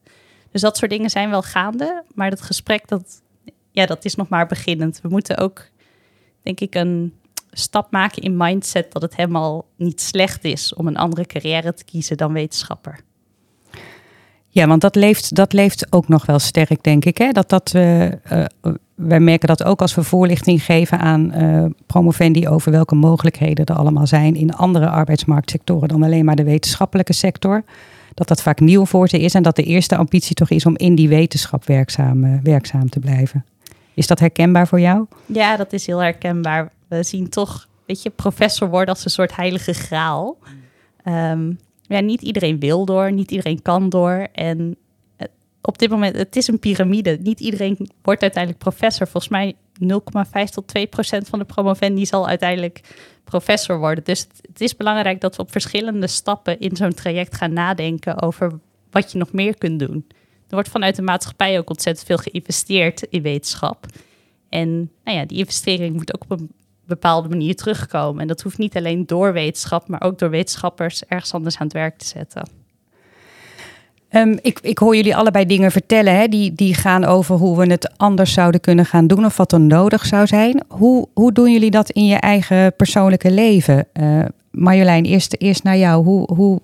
Dus 0.51 0.61
dat 0.61 0.77
soort 0.77 0.91
dingen 0.91 1.09
zijn 1.09 1.29
wel 1.29 1.41
gaande. 1.41 2.03
Maar 2.13 2.29
dat 2.29 2.41
gesprek, 2.41 2.87
dat, 2.87 3.21
ja, 3.71 3.85
dat 3.85 4.05
is 4.05 4.15
nog 4.15 4.29
maar 4.29 4.47
beginnend. 4.47 4.99
We 5.01 5.09
moeten 5.09 5.37
ook, 5.37 5.69
denk 6.41 6.59
ik, 6.59 6.75
een 6.75 7.13
stap 7.51 7.91
maken 7.91 8.21
in 8.21 8.37
mindset 8.37 8.91
dat 8.91 9.01
het 9.01 9.15
helemaal 9.15 9.65
niet 9.75 10.01
slecht 10.01 10.43
is 10.43 10.73
om 10.73 10.87
een 10.87 10.97
andere 10.97 11.25
carrière 11.25 11.73
te 11.73 11.83
kiezen 11.83 12.17
dan 12.17 12.33
wetenschapper. 12.33 12.99
Ja, 14.57 14.67
want 14.67 14.81
dat 14.81 14.95
leeft, 14.95 15.35
dat 15.35 15.53
leeft 15.53 15.87
ook 15.89 16.07
nog 16.07 16.25
wel 16.25 16.39
sterk, 16.39 16.83
denk 16.83 17.05
ik. 17.05 17.17
Hè? 17.17 17.31
Dat 17.31 17.49
dat, 17.49 17.73
uh, 17.75 18.05
wij 18.95 19.19
merken 19.19 19.47
dat 19.47 19.63
ook 19.63 19.81
als 19.81 19.95
we 19.95 20.03
voorlichting 20.03 20.63
geven 20.63 20.99
aan 20.99 21.33
uh, 21.35 21.65
promovendi 21.85 22.47
over 22.47 22.71
welke 22.71 22.95
mogelijkheden 22.95 23.65
er 23.65 23.75
allemaal 23.75 24.07
zijn 24.07 24.35
in 24.35 24.53
andere 24.53 24.89
arbeidsmarktsectoren 24.89 25.87
dan 25.87 26.03
alleen 26.03 26.25
maar 26.25 26.35
de 26.35 26.43
wetenschappelijke 26.43 27.13
sector. 27.13 27.63
Dat 28.13 28.27
dat 28.27 28.41
vaak 28.41 28.59
nieuw 28.59 28.85
voor 28.85 29.09
ze 29.09 29.19
is 29.19 29.33
en 29.33 29.43
dat 29.43 29.55
de 29.55 29.63
eerste 29.63 29.95
ambitie 29.95 30.35
toch 30.35 30.49
is 30.49 30.65
om 30.65 30.77
in 30.77 30.95
die 30.95 31.09
wetenschap 31.09 31.65
werkzaam, 31.65 32.43
werkzaam 32.43 32.89
te 32.89 32.99
blijven. 32.99 33.45
Is 33.93 34.07
dat 34.07 34.19
herkenbaar 34.19 34.67
voor 34.67 34.79
jou? 34.79 35.05
Ja, 35.25 35.57
dat 35.57 35.73
is 35.73 35.85
heel 35.85 35.99
herkenbaar. 35.99 36.71
We 36.87 37.03
zien 37.03 37.29
toch, 37.29 37.67
weet 37.85 38.01
je, 38.01 38.09
professor 38.09 38.69
worden 38.69 38.93
als 38.93 39.05
een 39.05 39.11
soort 39.11 39.35
heilige 39.35 39.73
graal. 39.73 40.37
Um, 41.03 41.57
ja, 41.87 41.99
niet 41.99 42.21
iedereen 42.21 42.59
wil 42.59 42.85
door, 42.85 43.11
niet 43.11 43.31
iedereen 43.31 43.61
kan 43.61 43.89
door. 43.89 44.27
En 44.33 44.77
eh, 45.15 45.27
op 45.61 45.77
dit 45.77 45.89
moment, 45.89 46.15
het 46.15 46.35
is 46.35 46.47
een 46.47 46.59
piramide. 46.59 47.17
Niet 47.21 47.39
iedereen 47.39 47.89
wordt 48.01 48.21
uiteindelijk 48.21 48.63
professor. 48.63 49.07
Volgens 49.07 49.31
mij 49.31 49.55
0,5 49.83 50.43
tot 50.51 50.67
2 50.67 50.87
procent 50.87 51.27
van 51.27 51.39
de 51.39 51.45
promovendi 51.45 52.05
zal 52.05 52.27
uiteindelijk 52.27 52.81
professor 53.23 53.79
worden. 53.79 54.03
Dus 54.03 54.19
het, 54.19 54.39
het, 54.41 54.61
is 54.61 54.75
belangrijk 54.75 55.21
dat 55.21 55.35
we 55.35 55.41
op 55.41 55.51
verschillende 55.51 56.07
stappen 56.07 56.59
in 56.59 56.75
zo'n 56.75 56.93
traject 56.93 57.35
gaan 57.35 57.53
nadenken 57.53 58.21
over 58.21 58.59
wat 58.91 59.11
je 59.11 59.17
nog 59.17 59.31
meer 59.31 59.57
kunt 59.57 59.79
doen. 59.79 60.05
Er 60.47 60.53
wordt 60.53 60.69
vanuit 60.69 60.95
de 60.95 61.01
maatschappij 61.01 61.57
ook 61.57 61.69
ontzettend 61.69 62.07
veel 62.07 62.17
geïnvesteerd 62.17 63.01
in 63.01 63.21
wetenschap. 63.21 63.85
En 64.49 64.91
nou 65.03 65.17
ja, 65.17 65.25
die 65.25 65.37
investering 65.37 65.95
moet 65.95 66.13
ook 66.15 66.23
op 66.23 66.39
een 66.39 66.51
bepaalde 66.87 67.29
manier 67.29 67.55
terugkomen. 67.55 68.21
En 68.21 68.27
dat 68.27 68.41
hoeft 68.41 68.57
niet 68.57 68.77
alleen 68.77 69.05
door 69.05 69.33
wetenschap, 69.33 69.87
maar 69.87 70.01
ook 70.01 70.19
door 70.19 70.29
wetenschappers 70.29 71.03
ergens 71.05 71.33
anders 71.33 71.57
aan 71.57 71.65
het 71.65 71.75
werk 71.75 71.97
te 71.97 72.05
zetten. 72.05 72.49
Um, 74.11 74.37
ik, 74.41 74.59
ik, 74.61 74.77
hoor 74.77 74.95
jullie 74.95 75.15
allebei 75.15 75.45
dingen 75.45 75.71
vertellen 75.71 76.15
hè, 76.15 76.27
die, 76.27 76.53
die 76.53 76.73
gaan 76.73 77.05
over 77.05 77.35
hoe 77.35 77.57
we 77.57 77.65
het 77.65 77.97
anders 77.97 78.33
zouden 78.33 78.61
kunnen 78.61 78.85
gaan 78.85 79.07
doen 79.07 79.25
of 79.25 79.37
wat 79.37 79.51
er 79.51 79.59
nodig 79.59 80.05
zou 80.05 80.27
zijn. 80.27 80.63
Hoe, 80.67 81.07
hoe 81.13 81.31
doen 81.31 81.51
jullie 81.51 81.71
dat 81.71 81.89
in 81.89 82.05
je 82.05 82.15
eigen 82.15 82.75
persoonlijke 82.75 83.31
leven? 83.31 83.87
Uh, 83.93 84.19
Marjolein, 84.51 85.05
eerst, 85.05 85.35
eerst 85.37 85.63
naar 85.63 85.77
jou. 85.77 86.03
Hoe, 86.03 86.33
hoe, 86.33 86.61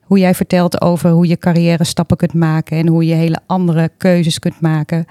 hoe 0.00 0.18
jij 0.18 0.34
vertelt 0.34 0.80
over 0.80 1.10
hoe 1.10 1.26
je 1.26 1.36
carrière 1.36 1.84
stappen 1.84 2.16
kunt 2.16 2.34
maken 2.34 2.76
en 2.76 2.86
hoe 2.86 3.06
je 3.06 3.14
hele 3.14 3.38
andere 3.46 3.90
keuzes 3.96 4.38
kunt 4.38 4.60
maken. 4.60 5.06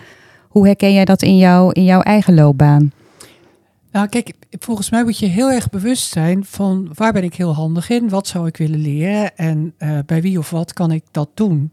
Hoe 0.48 0.66
herken 0.66 0.94
jij 0.94 1.06
dat 1.06 1.22
in, 1.22 1.38
jou, 1.38 1.72
in 1.74 1.84
jouw 1.84 2.02
eigen 2.02 2.34
loopbaan? 2.34 2.92
Nou, 3.92 4.08
kijk, 4.08 4.34
volgens 4.50 4.90
mij 4.90 5.04
moet 5.04 5.18
je 5.18 5.26
heel 5.26 5.52
erg 5.52 5.70
bewust 5.70 6.12
zijn 6.12 6.46
van 6.46 6.92
waar 6.94 7.14
ben 7.14 7.24
ik 7.24 7.36
heel 7.36 7.54
handig 7.54 7.90
in, 7.90 8.10
wat 8.10 8.28
zou 8.28 8.48
ik 8.48 8.58
willen 8.58 8.80
leren 8.80 9.38
en 9.38 9.74
uh, 9.80 10.00
bij 10.06 10.22
wie 10.22 10.38
of 10.38 10.50
wat 10.50 10.74
kan 10.74 10.92
ik 10.92 11.04
dat 11.12 11.30
doen. 11.34 11.72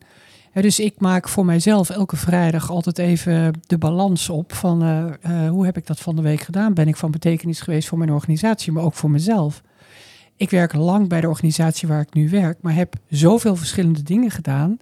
dus 0.52 0.80
ik 0.80 1.00
maak 1.00 1.28
voor 1.28 1.44
mijzelf 1.44 1.90
elke 1.90 2.16
vrijdag 2.16 2.70
altijd 2.70 2.98
even 2.98 3.52
de 3.66 3.78
balans 3.78 4.28
op 4.28 4.52
van 4.52 4.82
uh, 4.82 5.04
uh, 5.26 5.50
hoe 5.50 5.64
heb 5.64 5.76
ik 5.76 5.86
dat 5.86 6.00
van 6.00 6.16
de 6.16 6.22
week 6.22 6.40
gedaan? 6.40 6.74
Ben 6.74 6.88
ik 6.88 6.96
van 6.96 7.10
betekenis 7.10 7.60
geweest 7.60 7.88
voor 7.88 7.98
mijn 7.98 8.12
organisatie, 8.12 8.72
maar 8.72 8.84
ook 8.84 8.94
voor 8.94 9.10
mezelf? 9.10 9.62
ik 10.36 10.50
werk 10.50 10.74
lang 10.74 11.08
bij 11.08 11.20
de 11.20 11.28
organisatie 11.28 11.88
waar 11.88 12.00
ik 12.00 12.14
nu 12.14 12.28
werk, 12.28 12.58
maar 12.60 12.74
heb 12.74 12.94
zoveel 13.08 13.56
verschillende 13.56 14.02
dingen 14.02 14.30
gedaan 14.30 14.76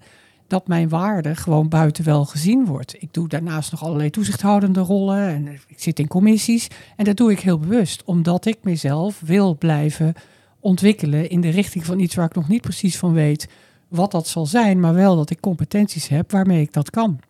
dat 0.54 0.68
mijn 0.68 0.88
waarde 0.88 1.36
gewoon 1.36 1.68
buiten 1.68 2.04
wel 2.04 2.24
gezien 2.24 2.64
wordt. 2.64 3.02
Ik 3.02 3.12
doe 3.12 3.28
daarnaast 3.28 3.70
nog 3.70 3.84
allerlei 3.84 4.10
toezichthoudende 4.10 4.80
rollen 4.80 5.28
en 5.28 5.46
ik 5.46 5.80
zit 5.80 5.98
in 5.98 6.08
commissies. 6.08 6.68
En 6.96 7.04
dat 7.04 7.16
doe 7.16 7.30
ik 7.30 7.40
heel 7.40 7.58
bewust, 7.58 8.04
omdat 8.04 8.46
ik 8.46 8.58
mezelf 8.62 9.20
wil 9.24 9.56
blijven 9.56 10.14
ontwikkelen 10.60 11.30
in 11.30 11.40
de 11.40 11.48
richting 11.48 11.84
van 11.84 11.98
iets 11.98 12.14
waar 12.14 12.26
ik 12.26 12.34
nog 12.34 12.48
niet 12.48 12.60
precies 12.60 12.96
van 12.96 13.12
weet 13.12 13.48
wat 13.88 14.10
dat 14.10 14.28
zal 14.28 14.46
zijn, 14.46 14.80
maar 14.80 14.94
wel 14.94 15.16
dat 15.16 15.30
ik 15.30 15.40
competenties 15.40 16.08
heb 16.08 16.30
waarmee 16.30 16.60
ik 16.60 16.72
dat 16.72 16.90
kan. 16.90 17.20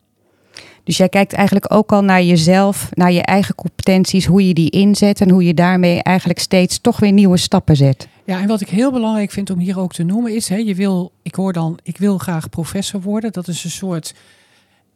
Dus 0.84 0.96
jij 0.96 1.08
kijkt 1.08 1.32
eigenlijk 1.32 1.73
ook 1.73 1.92
al 1.92 2.02
naar 2.02 2.23
jezelf, 2.23 2.88
naar 2.94 3.12
je 3.12 3.23
eigen 3.23 3.54
competenties, 3.54 4.26
hoe 4.26 4.49
je 4.49 4.54
die 4.54 4.70
inzet 4.70 5.20
en 5.20 5.30
hoe 5.30 5.44
je 5.44 5.54
daarmee 5.54 6.02
eigenlijk 6.02 6.38
steeds 6.38 6.78
toch 6.78 7.00
weer 7.00 7.12
nieuwe 7.12 7.37
stappen 7.37 7.76
zet. 7.76 8.08
Ja, 8.25 8.40
en 8.40 8.49
wat 8.49 8.61
ik 8.61 8.68
heel 8.68 8.92
belangrijk 8.92 9.30
vind 9.30 9.50
om 9.50 9.58
hier 9.58 9.78
ook 9.78 9.92
te 9.92 10.02
noemen 10.02 10.34
is, 10.34 10.49
hè, 10.49 10.56
je 10.56 10.75
wil, 10.75 11.12
ik 11.23 11.34
hoor 11.34 11.52
dan, 11.52 11.78
ik 11.82 11.99
wil 11.99 12.18
graag 12.18 12.49
professor 12.49 13.00
worden. 13.00 13.32
Dat 13.32 13.49
is 13.49 13.64
een 13.64 13.70
soort 13.70 14.14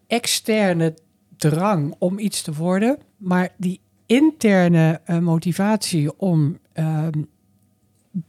externe 0.07 0.95
drang 1.37 1.95
om 1.99 2.19
iets 2.19 2.43
te 2.43 2.55
worden, 2.55 2.99
maar 3.17 3.49
die 3.57 3.81
interne 4.07 5.01
uh, 5.07 5.19
motivatie 5.19 6.19
om 6.19 6.59
uh, 6.75 7.07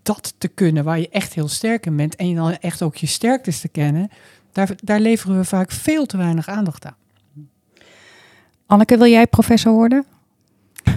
dat 0.03 0.33
te 0.37 0.47
kunnen, 0.47 0.83
waar 0.83 0.99
je 0.99 1.09
echt 1.09 1.33
heel 1.33 1.47
sterk 1.47 1.85
in 1.85 1.95
bent 1.95 2.15
en 2.15 2.29
je 2.29 2.35
dan 2.35 2.57
echt 2.57 2.81
ook 2.81 2.95
je 2.95 3.07
sterktes 3.07 3.59
te 3.59 3.67
kennen, 3.67 4.09
daar, 4.51 4.69
daar 4.83 4.99
leveren 4.99 5.37
we 5.37 5.43
vaak 5.43 5.71
veel 5.71 6.05
te 6.05 6.17
weinig 6.17 6.47
aandacht 6.47 6.85
aan. 6.85 6.95
Anneke, 8.69 8.97
wil 8.97 9.07
jij 9.07 9.27
professor 9.27 9.73
worden? 9.73 10.05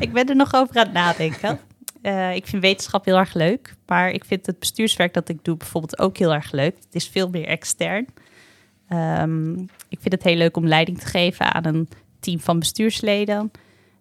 Ik 0.01 0.13
ben 0.13 0.29
er 0.29 0.37
nog 0.37 0.55
over 0.55 0.77
aan 0.77 0.85
het 0.85 0.93
nadenken. 0.93 1.59
Uh, 2.03 2.35
ik 2.35 2.47
vind 2.47 2.63
wetenschap 2.63 3.05
heel 3.05 3.17
erg 3.17 3.35
leuk, 3.35 3.75
maar 3.87 4.11
ik 4.11 4.25
vind 4.25 4.47
het 4.47 4.59
bestuurswerk 4.59 5.15
dat 5.15 5.29
ik 5.29 5.45
doe 5.45 5.57
bijvoorbeeld 5.57 5.99
ook 5.99 6.17
heel 6.17 6.35
erg 6.35 6.53
leuk. 6.53 6.77
Het 6.77 6.95
is 6.95 7.09
veel 7.09 7.29
meer 7.29 7.47
extern. 7.47 8.07
Um, 8.89 9.61
ik 9.89 9.99
vind 10.01 10.13
het 10.15 10.23
heel 10.23 10.37
leuk 10.37 10.57
om 10.57 10.67
leiding 10.67 10.99
te 10.99 11.07
geven 11.07 11.55
aan 11.55 11.65
een 11.65 11.89
team 12.21 12.41
van 12.41 12.59
bestuursleden. 12.59 13.51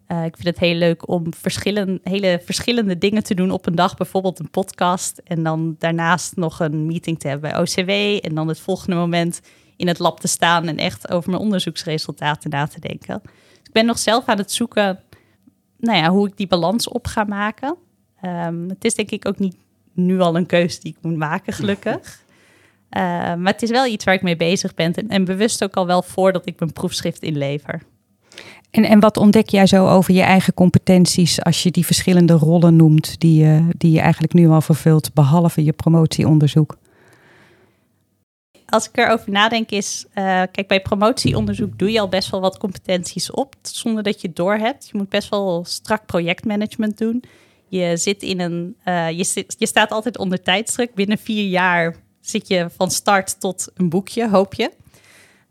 Uh, 0.08 0.24
ik 0.24 0.34
vind 0.34 0.48
het 0.48 0.58
heel 0.58 0.74
leuk 0.74 1.08
om 1.08 1.34
verschillen, 1.34 2.00
hele 2.02 2.40
verschillende 2.44 2.98
dingen 2.98 3.22
te 3.22 3.34
doen 3.34 3.50
op 3.50 3.66
een 3.66 3.74
dag. 3.74 3.96
Bijvoorbeeld 3.96 4.38
een 4.38 4.50
podcast 4.50 5.20
en 5.24 5.42
dan 5.42 5.76
daarnaast 5.78 6.36
nog 6.36 6.60
een 6.60 6.86
meeting 6.86 7.18
te 7.18 7.28
hebben 7.28 7.50
bij 7.50 7.60
OCW. 7.60 8.24
En 8.26 8.34
dan 8.34 8.48
het 8.48 8.60
volgende 8.60 8.96
moment 8.96 9.40
in 9.76 9.88
het 9.88 9.98
lab 9.98 10.20
te 10.20 10.28
staan 10.28 10.68
en 10.68 10.76
echt 10.76 11.10
over 11.10 11.30
mijn 11.30 11.42
onderzoeksresultaten 11.42 12.50
na 12.50 12.66
te 12.66 12.80
denken. 12.80 13.22
Ik 13.72 13.78
ben 13.78 13.86
nog 13.86 13.98
zelf 13.98 14.26
aan 14.26 14.38
het 14.38 14.52
zoeken 14.52 15.00
nou 15.78 15.98
ja, 15.98 16.10
hoe 16.10 16.28
ik 16.28 16.36
die 16.36 16.46
balans 16.46 16.88
op 16.88 17.06
ga 17.06 17.24
maken. 17.24 17.76
Um, 18.24 18.68
het 18.68 18.84
is 18.84 18.94
denk 18.94 19.10
ik 19.10 19.26
ook 19.26 19.38
niet 19.38 19.56
nu 19.92 20.20
al 20.20 20.36
een 20.36 20.46
keuze 20.46 20.80
die 20.80 20.92
ik 20.92 21.02
moet 21.02 21.16
maken, 21.16 21.52
gelukkig. 21.52 22.22
Uh, 22.90 23.02
maar 23.42 23.52
het 23.52 23.62
is 23.62 23.70
wel 23.70 23.86
iets 23.86 24.04
waar 24.04 24.14
ik 24.14 24.22
mee 24.22 24.36
bezig 24.36 24.74
ben 24.74 24.94
en, 24.94 25.08
en 25.08 25.24
bewust 25.24 25.64
ook 25.64 25.74
al 25.74 25.86
wel 25.86 26.02
voordat 26.02 26.46
ik 26.46 26.58
mijn 26.58 26.72
proefschrift 26.72 27.22
inlever. 27.22 27.82
En, 28.70 28.84
en 28.84 29.00
wat 29.00 29.16
ontdek 29.16 29.48
jij 29.48 29.66
zo 29.66 29.88
over 29.88 30.14
je 30.14 30.22
eigen 30.22 30.54
competenties 30.54 31.42
als 31.42 31.62
je 31.62 31.70
die 31.70 31.86
verschillende 31.86 32.32
rollen 32.32 32.76
noemt 32.76 33.20
die, 33.20 33.44
uh, 33.44 33.66
die 33.76 33.90
je 33.90 34.00
eigenlijk 34.00 34.32
nu 34.32 34.48
al 34.48 34.60
vervult, 34.60 35.14
behalve 35.14 35.64
je 35.64 35.72
promotieonderzoek? 35.72 36.76
Als 38.72 38.88
ik 38.88 38.96
erover 38.98 39.30
nadenk 39.30 39.70
is, 39.70 40.04
uh, 40.14 40.42
kijk 40.52 40.68
bij 40.68 40.82
promotieonderzoek 40.82 41.78
doe 41.78 41.90
je 41.90 42.00
al 42.00 42.08
best 42.08 42.30
wel 42.30 42.40
wat 42.40 42.58
competenties 42.58 43.30
op, 43.30 43.54
zonder 43.62 44.02
dat 44.02 44.20
je 44.20 44.26
het 44.26 44.36
doorhebt. 44.36 44.88
Je 44.88 44.98
moet 44.98 45.08
best 45.08 45.28
wel 45.28 45.64
strak 45.64 46.06
projectmanagement 46.06 46.98
doen. 46.98 47.24
Je 47.68 47.96
zit 47.96 48.22
in 48.22 48.40
een, 48.40 48.76
uh, 48.84 49.10
je, 49.10 49.24
zit, 49.24 49.54
je 49.58 49.66
staat 49.66 49.90
altijd 49.90 50.18
onder 50.18 50.42
tijdsdruk. 50.42 50.94
Binnen 50.94 51.18
vier 51.18 51.48
jaar 51.48 51.96
zit 52.20 52.48
je 52.48 52.66
van 52.76 52.90
start 52.90 53.40
tot 53.40 53.68
een 53.74 53.88
boekje, 53.88 54.28
hoop 54.28 54.54
je. 54.54 54.70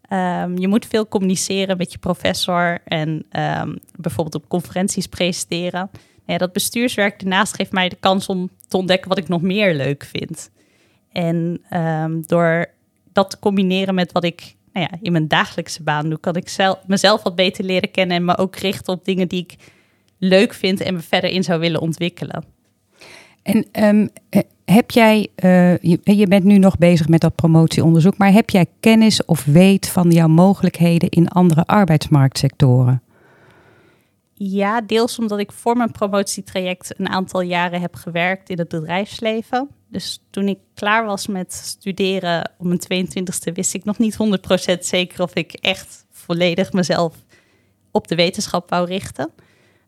Um, 0.10 0.58
je 0.58 0.68
moet 0.68 0.86
veel 0.86 1.08
communiceren 1.08 1.78
met 1.78 1.92
je 1.92 1.98
professor 1.98 2.80
en 2.86 3.10
um, 3.10 3.80
bijvoorbeeld 3.96 4.36
op 4.44 4.50
conferenties 4.50 5.08
presenteren. 5.08 5.90
Ja, 6.26 6.38
dat 6.38 6.54
bestuurswerk 6.54 7.20
daarnaast 7.20 7.56
geeft 7.56 7.72
mij 7.72 7.90
de 7.90 7.98
kans 8.00 8.28
om 8.28 8.50
te 8.68 8.78
ontdekken 8.78 9.10
wat 9.10 9.18
ik 9.18 9.28
nog 9.28 9.42
meer 9.42 9.74
leuk 9.74 10.04
vind. 10.04 10.50
En 11.12 11.62
um, 11.74 12.24
door 12.26 12.80
dat 13.14 13.40
combineren 13.40 13.96
met 13.96 14.12
wat 14.12 14.24
ik 14.24 14.56
nou 14.74 14.88
ja, 14.92 14.98
in 15.02 15.12
mijn 15.12 15.28
dagelijkse 15.28 15.84
baan 15.84 16.10
doe, 16.10 16.20
kan 16.20 16.36
ik 16.36 16.50
zelf, 16.50 16.80
mezelf 16.88 17.24
wat 17.24 17.36
beter 17.36 17.64
leren 17.64 17.92
kennen 17.92 18.18
en 18.18 18.26
me 18.26 18.38
ook 18.38 18.56
richten 18.56 18.94
op 18.94 19.06
dingen 19.06 19.28
die 19.28 19.42
ik 19.42 19.56
leuk 20.18 20.54
vind 20.54 20.82
en 20.82 20.94
me 20.94 21.00
verder 21.00 21.30
in 21.30 21.44
zou 21.44 21.60
willen 21.60 21.82
ontwikkelen. 21.82 22.44
En 23.42 23.66
um, 23.72 24.10
heb 24.66 24.92
jij, 24.92 25.28
je, 25.82 26.00
je, 26.04 26.28
bent 26.28 26.44
nu 26.44 26.58
nog 26.58 26.78
bezig 26.78 27.08
met 27.08 27.22
dat 27.22 27.36
promotieonderzoek, 27.36 28.18
maar 28.18 28.32
heb 28.32 28.50
jij 28.50 28.66
kennis 28.80 29.26
of 29.26 29.46
weet 29.46 29.90
van 29.90 30.12
jouw 30.12 30.28
mogelijkheden 30.28 31.10
in 31.10 31.28
andere 31.28 31.66
arbeidsmarktsectoren? 31.66 33.02
Ja, 34.44 34.82
deels 34.82 35.20
omdat 35.20 35.40
ik 35.40 35.52
voor 35.52 35.78
mijn 35.78 35.92
promotietraject 35.92 37.00
een 37.00 37.10
aantal 37.10 37.42
jaren 37.42 37.82
heb 37.82 37.96
gewerkt 37.96 38.50
in 38.50 38.58
het 38.58 38.68
bedrijfsleven. 38.68 39.70
Dus 39.90 40.24
toen 40.30 40.48
ik 40.48 40.58
klaar 40.74 41.06
was 41.06 41.28
met 41.28 41.54
studeren 41.54 42.52
op 42.58 42.66
mijn 42.66 43.08
22e, 43.08 43.54
wist 43.54 43.74
ik 43.74 43.84
nog 43.84 43.98
niet 43.98 44.18
100% 44.76 44.80
zeker 44.80 45.22
of 45.22 45.36
ik 45.36 45.54
echt 45.54 46.06
volledig 46.12 46.74
mezelf 46.74 47.16
op 47.92 48.08
de 48.08 48.16
wetenschap 48.16 48.70
wou 48.70 48.88
richten. 48.88 49.32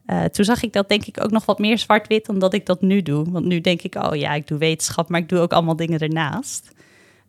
Uh, 0.05 0.23
toen 0.23 0.45
zag 0.45 0.63
ik 0.63 0.73
dat 0.73 0.89
denk 0.89 1.05
ik 1.05 1.23
ook 1.23 1.31
nog 1.31 1.45
wat 1.45 1.59
meer 1.59 1.77
zwart-wit 1.77 2.25
dan 2.25 2.39
dat 2.39 2.53
ik 2.53 2.65
dat 2.65 2.81
nu 2.81 3.01
doe. 3.01 3.31
Want 3.31 3.45
nu 3.45 3.61
denk 3.61 3.81
ik, 3.81 3.95
oh 3.95 4.15
ja, 4.15 4.33
ik 4.33 4.47
doe 4.47 4.57
wetenschap, 4.57 5.09
maar 5.09 5.19
ik 5.19 5.29
doe 5.29 5.39
ook 5.39 5.53
allemaal 5.53 5.75
dingen 5.75 5.99
ernaast. 5.99 6.71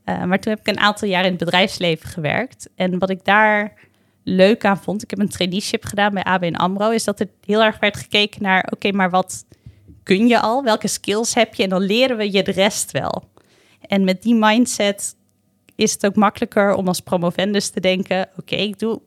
Uh, 0.05 0.25
maar 0.25 0.41
toen 0.41 0.53
heb 0.53 0.61
ik 0.61 0.75
een 0.75 0.81
aantal 0.81 1.09
jaar 1.09 1.25
in 1.25 1.31
het 1.31 1.39
bedrijfsleven 1.39 2.09
gewerkt. 2.09 2.69
En 2.75 2.99
wat 2.99 3.11
ik 3.11 3.25
daar 3.25 3.73
leuk 4.25 4.65
aan 4.65 4.83
vond, 4.83 5.03
ik 5.03 5.11
heb 5.11 5.19
een 5.19 5.29
traineeship 5.29 5.85
gedaan 5.85 6.15
bij 6.15 6.23
ABN 6.23 6.55
AMRO, 6.55 6.91
is 6.91 7.05
dat 7.05 7.21
er 7.21 7.29
heel 7.45 7.63
erg 7.63 7.79
werd 7.79 7.97
gekeken 7.97 8.43
naar, 8.43 8.69
oké, 8.71 8.93
maar 8.93 9.11
wat 9.11 9.45
kun 10.03 10.27
je 10.27 10.41
al? 10.41 10.63
Welke 10.63 10.89
skills 10.89 11.35
heb 11.35 11.55
je? 11.55 11.63
En 11.63 11.69
dan 11.69 11.83
leren 11.83 12.17
we 12.17 12.33
je 12.33 12.43
de 12.43 12.53
rest 12.53 12.91
wel. 12.91 13.23
En 13.81 14.05
met 14.05 14.23
die 14.23 14.35
mindset 14.35 15.17
is 15.75 15.93
het 15.93 16.07
ook 16.07 16.15
makkelijker 16.15 16.75
om 16.75 16.89
als 16.89 17.01
promovendus 17.01 17.69
te 17.69 17.81
denken, 17.81 18.29
oké, 18.37 18.57
ik 18.57 18.79
doe 18.79 19.01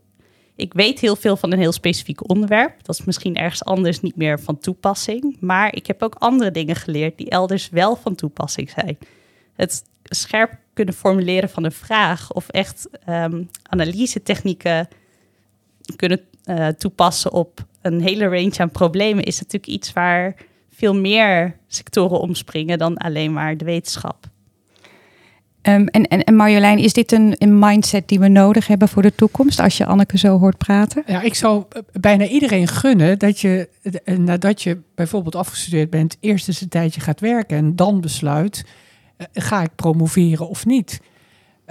ik 0.57 0.73
weet 0.73 0.99
heel 0.99 1.15
veel 1.15 1.37
van 1.37 1.51
een 1.51 1.59
heel 1.59 1.71
specifiek 1.71 2.29
onderwerp. 2.29 2.83
Dat 2.83 2.99
is 2.99 3.05
misschien 3.05 3.35
ergens 3.35 3.63
anders 3.63 4.01
niet 4.01 4.15
meer 4.15 4.39
van 4.39 4.59
toepassing. 4.59 5.37
Maar 5.39 5.75
ik 5.75 5.87
heb 5.87 6.03
ook 6.03 6.15
andere 6.15 6.51
dingen 6.51 6.75
geleerd 6.75 7.17
die 7.17 7.29
elders 7.29 7.69
wel 7.69 7.95
van 7.95 8.15
toepassing 8.15 8.69
zijn. 8.69 8.97
Het 9.55 9.83
scherp 10.03 10.57
kunnen 10.73 10.93
formuleren 10.93 11.49
van 11.49 11.63
een 11.63 11.71
vraag 11.71 12.33
of 12.33 12.49
echt 12.49 12.89
um, 13.09 13.49
analyse 13.63 14.23
technieken 14.23 14.87
kunnen 15.95 16.19
uh, 16.45 16.67
toepassen 16.67 17.31
op 17.33 17.65
een 17.81 18.01
hele 18.01 18.27
range 18.27 18.57
aan 18.57 18.71
problemen 18.71 19.23
is 19.23 19.37
natuurlijk 19.37 19.71
iets 19.71 19.93
waar 19.93 20.35
veel 20.71 20.95
meer 20.95 21.57
sectoren 21.67 22.19
omspringen 22.19 22.77
dan 22.77 22.97
alleen 22.97 23.33
maar 23.33 23.57
de 23.57 23.65
wetenschap. 23.65 24.25
Um, 25.61 25.87
en, 25.87 26.07
en, 26.07 26.23
en 26.23 26.35
Marjolein, 26.35 26.77
is 26.77 26.93
dit 26.93 27.11
een, 27.11 27.35
een 27.37 27.59
mindset 27.59 28.07
die 28.07 28.19
we 28.19 28.27
nodig 28.27 28.67
hebben 28.67 28.87
voor 28.87 29.01
de 29.01 29.15
toekomst 29.15 29.59
als 29.59 29.77
je 29.77 29.85
Anneke 29.85 30.17
zo 30.17 30.39
hoort 30.39 30.57
praten? 30.57 31.03
Ja, 31.05 31.21
ik 31.21 31.33
zou 31.33 31.63
bijna 31.91 32.25
iedereen 32.25 32.67
gunnen 32.67 33.19
dat 33.19 33.39
je 33.39 33.69
nadat 34.17 34.61
je 34.61 34.77
bijvoorbeeld 34.95 35.35
afgestudeerd 35.35 35.89
bent, 35.89 36.17
eerst 36.19 36.47
eens 36.47 36.61
een 36.61 36.69
tijdje 36.69 37.01
gaat 37.01 37.19
werken 37.19 37.57
en 37.57 37.75
dan 37.75 38.01
besluit, 38.01 38.65
uh, 39.17 39.27
ga 39.33 39.61
ik 39.61 39.75
promoveren 39.75 40.49
of 40.49 40.65
niet? 40.65 41.01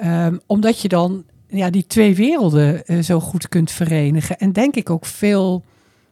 Um, 0.05 0.41
omdat 0.47 0.81
je 0.81 0.89
dan 0.89 1.25
ja, 1.49 1.71
die 1.71 1.87
twee 1.87 2.15
werelden 2.15 2.83
uh, 2.87 3.03
zo 3.03 3.21
goed 3.21 3.49
kunt 3.49 3.71
verenigen 3.71 4.39
en 4.39 4.53
denk 4.53 4.77
ik 4.77 4.91
ook 4.91 5.07
veel 5.07 5.65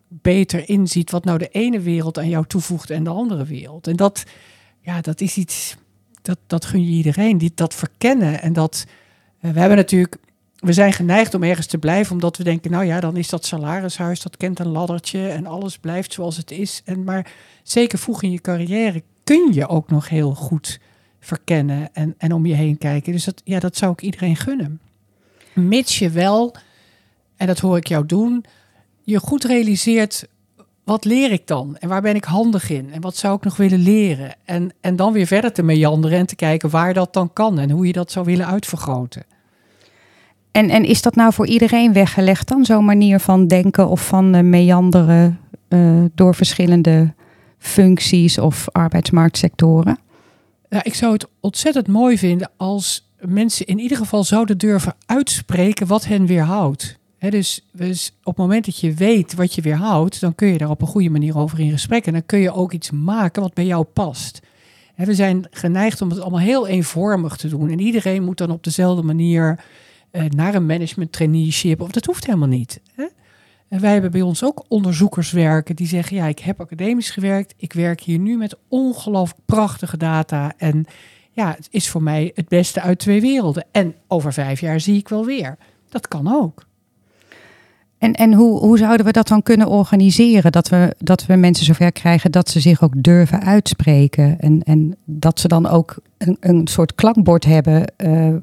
beter 0.09 0.69
inziet 0.69 1.11
wat 1.11 1.25
nou 1.25 1.39
de 1.39 1.49
ene 1.49 1.81
wereld 1.81 2.19
aan 2.19 2.29
jou 2.29 2.47
toevoegt 2.47 2.91
en 2.91 3.05
de 3.05 3.11
andere 3.11 3.45
wereld. 3.45 3.87
En 3.87 3.97
dat, 3.97 4.25
ja, 4.81 5.01
dat 5.01 5.21
is 5.21 5.37
iets 5.37 5.77
dat, 6.23 6.39
dat 6.47 6.65
gun 6.65 6.85
je 6.85 6.91
iedereen. 6.91 7.39
Die, 7.39 7.53
dat 7.55 7.75
verkennen 7.75 8.43
en 8.43 8.53
dat. 8.53 8.85
Uh, 9.41 9.51
we 9.51 9.59
hebben 9.59 9.77
natuurlijk. 9.77 10.17
We 10.55 10.73
zijn 10.73 10.93
geneigd 10.93 11.35
om 11.35 11.43
ergens 11.43 11.67
te 11.67 11.79
blijven, 11.79 12.13
omdat 12.13 12.37
we 12.37 12.45
denken, 12.45 12.71
nou 12.71 12.85
ja, 12.85 13.01
dan 13.01 13.17
is 13.17 13.29
dat 13.29 13.45
salarishuis, 13.45 14.23
dat 14.23 14.37
kent 14.37 14.59
een 14.59 14.69
laddertje 14.69 15.29
en 15.29 15.47
alles 15.47 15.79
blijft 15.79 16.13
zoals 16.13 16.37
het 16.37 16.51
is. 16.51 16.83
En, 16.85 17.05
maar 17.05 17.33
zeker 17.63 17.99
vroeg 17.99 18.23
in 18.23 18.31
je 18.31 18.41
carrière 18.41 19.03
kun 19.25 19.53
je 19.53 19.69
ook 19.69 19.91
nog 19.91 20.09
heel 20.09 20.35
goed 20.35 20.81
verkennen 21.21 21.95
en, 21.95 22.15
en 22.19 22.33
om 22.33 22.47
je 22.47 22.55
heen 22.55 22.79
kijken. 22.79 23.13
Dus 23.13 23.25
dat, 23.25 23.41
ja, 23.45 23.59
dat 23.59 23.77
zou 23.77 23.93
ik 23.93 24.03
iedereen 24.03 24.37
gunnen. 24.37 24.81
Mits 25.55 25.99
je 25.99 26.11
wel, 26.11 26.55
en 27.37 27.47
dat 27.47 27.59
hoor 27.59 27.77
ik 27.77 27.87
jou 27.87 28.07
doen, 28.07 28.45
je 29.03 29.19
goed 29.19 29.45
realiseert 29.45 30.27
wat 30.85 31.05
leer 31.05 31.33
ik 31.33 31.47
dan? 31.47 31.77
En 31.79 31.89
waar 31.89 32.03
ben 32.03 32.15
ik 32.15 32.25
handig 32.25 32.71
in? 32.71 32.93
En 32.93 33.01
wat 33.01 33.17
zou 33.17 33.37
ik 33.37 33.45
nog 33.45 33.57
willen 33.57 33.79
leren? 33.79 34.35
En, 34.45 34.73
en 34.81 34.97
dan 34.97 35.13
weer 35.13 35.27
verder 35.27 35.53
te 35.53 35.63
meanderen 35.63 36.19
en 36.19 36.27
te 36.27 36.37
kijken 36.37 36.71
waar 36.71 36.95
dat 36.95 37.13
dan 37.13 37.33
kan 37.33 37.59
en 37.59 37.71
hoe 37.71 37.87
je 37.87 37.93
dat 37.93 38.11
zou 38.11 38.25
willen 38.25 38.47
uitvergroten. 38.47 39.23
En, 40.51 40.71
en 40.71 40.85
is 40.85 41.03
dat 41.03 41.15
nou 41.15 41.33
voor 41.33 41.47
iedereen 41.47 41.93
weggelegd 41.93 42.49
dan, 42.49 42.65
zo'n 42.65 42.85
manier 42.85 43.21
van 43.21 43.47
denken 43.47 43.89
of 43.89 44.07
van 44.07 44.35
uh, 44.35 44.43
meanderen 44.43 45.41
uh, 45.69 46.05
door 46.15 46.35
verschillende 46.35 47.15
functies 47.59 48.39
of 48.39 48.67
arbeidsmarktsectoren? 48.73 49.99
Ja, 50.69 50.85
ik 50.85 50.95
zou 50.95 51.13
het 51.13 51.27
ontzettend 51.41 51.89
mooi 51.89 52.19
vinden 52.19 52.51
als 52.57 53.13
mensen 53.21 53.67
in 53.67 53.79
ieder 53.79 53.97
geval 53.97 54.25
zouden 54.25 54.59
durven 54.59 54.95
uitspreken 55.07 55.87
wat 55.87 56.05
hen 56.05 56.27
weerhoudt. 56.27 56.99
He, 57.19 57.31
dus, 57.31 57.67
dus 57.73 58.13
op 58.19 58.37
het 58.37 58.37
moment 58.37 58.65
dat 58.65 58.79
je 58.79 58.95
weet 58.95 59.35
wat 59.35 59.55
je 59.55 59.63
weerhoudt, 59.63 60.21
dan 60.21 60.35
kun 60.35 60.49
je 60.49 60.59
daar 60.59 60.71
op 60.71 60.81
een 60.81 60.87
goede 60.87 61.11
manier 61.11 61.39
over 61.39 61.61
in 61.61 61.71
gesprek. 61.71 62.07
En 62.07 62.13
dan 62.13 62.27
kun 62.27 62.39
je 62.39 62.53
ook 62.53 62.73
iets 62.73 62.91
maken 62.91 63.43
wat 63.43 63.55
bij 63.55 63.67
jou 63.67 63.85
past. 63.85 64.41
We 64.97 65.15
zijn 65.15 65.47
geneigd 65.51 66.03
om 66.03 66.11
het 66.11 66.21
allemaal 66.21 66.41
heel 66.41 66.67
eenvormig 66.67 67.37
te 67.37 67.49
doen. 67.49 67.71
En 67.71 67.81
iedereen 67.81 68.23
moet 68.23 68.39
dan 68.39 68.51
op 68.51 68.65
dezelfde 68.65 69.03
manier 69.03 69.65
uh, 70.13 70.25
naar 70.25 70.55
een 70.55 70.67
management 70.67 71.13
traineeship. 71.13 71.81
Of 71.81 71.91
dat 71.91 72.05
hoeft 72.05 72.27
helemaal 72.27 72.49
niet. 72.49 72.81
En 73.69 73.81
wij 73.81 73.93
hebben 73.93 74.11
bij 74.11 74.23
ons 74.23 74.45
ook 74.45 74.65
onderzoekers 74.69 75.31
werken 75.31 75.77
die 75.77 75.87
zeggen: 75.87 76.17
Ja, 76.17 76.27
ik 76.27 76.39
heb 76.39 76.61
academisch 76.61 77.11
gewerkt. 77.11 77.55
Ik 77.57 77.73
werk 77.73 78.01
hier 78.01 78.19
nu 78.19 78.37
met 78.37 78.57
ongelooflijk 78.69 79.41
prachtige 79.47 79.97
data. 79.97 80.53
En 80.57 80.87
ja, 81.35 81.55
het 81.57 81.69
is 81.71 81.89
voor 81.89 82.03
mij 82.03 82.31
het 82.35 82.49
beste 82.49 82.81
uit 82.81 82.99
twee 82.99 83.21
werelden. 83.21 83.67
En 83.71 83.95
over 84.07 84.33
vijf 84.33 84.61
jaar 84.61 84.81
zie 84.81 84.99
ik 84.99 85.09
wel 85.09 85.25
weer. 85.25 85.57
Dat 85.89 86.09
kan 86.09 86.35
ook. 86.35 86.67
En, 87.99 88.13
en 88.13 88.33
hoe, 88.33 88.59
hoe 88.59 88.79
zouden 88.79 89.07
we 89.07 89.13
dat 89.13 89.29
dan 89.29 89.43
kunnen 89.43 89.69
organiseren? 89.69 90.53
Dat 90.53 90.69
we, 90.69 90.95
dat 90.99 91.27
we 91.27 91.37
mensen 91.37 91.67
zover 91.67 91.93
krijgen 91.93 92.33
dat 92.33 92.49
ze 92.49 92.61
zich 92.61 92.83
ook 92.83 93.03
durven 93.03 93.43
uitspreken. 93.43 94.41
En, 94.41 94.63
en 94.63 94.97
dat 95.05 95.41
ze 95.41 95.49
dan 95.49 95.67
ook 95.67 95.97
een, 96.19 96.37
een 96.41 96.69
soort 96.69 96.95
klankbord 96.95 97.45
hebben. 97.45 97.93
Uh, 97.97 98.35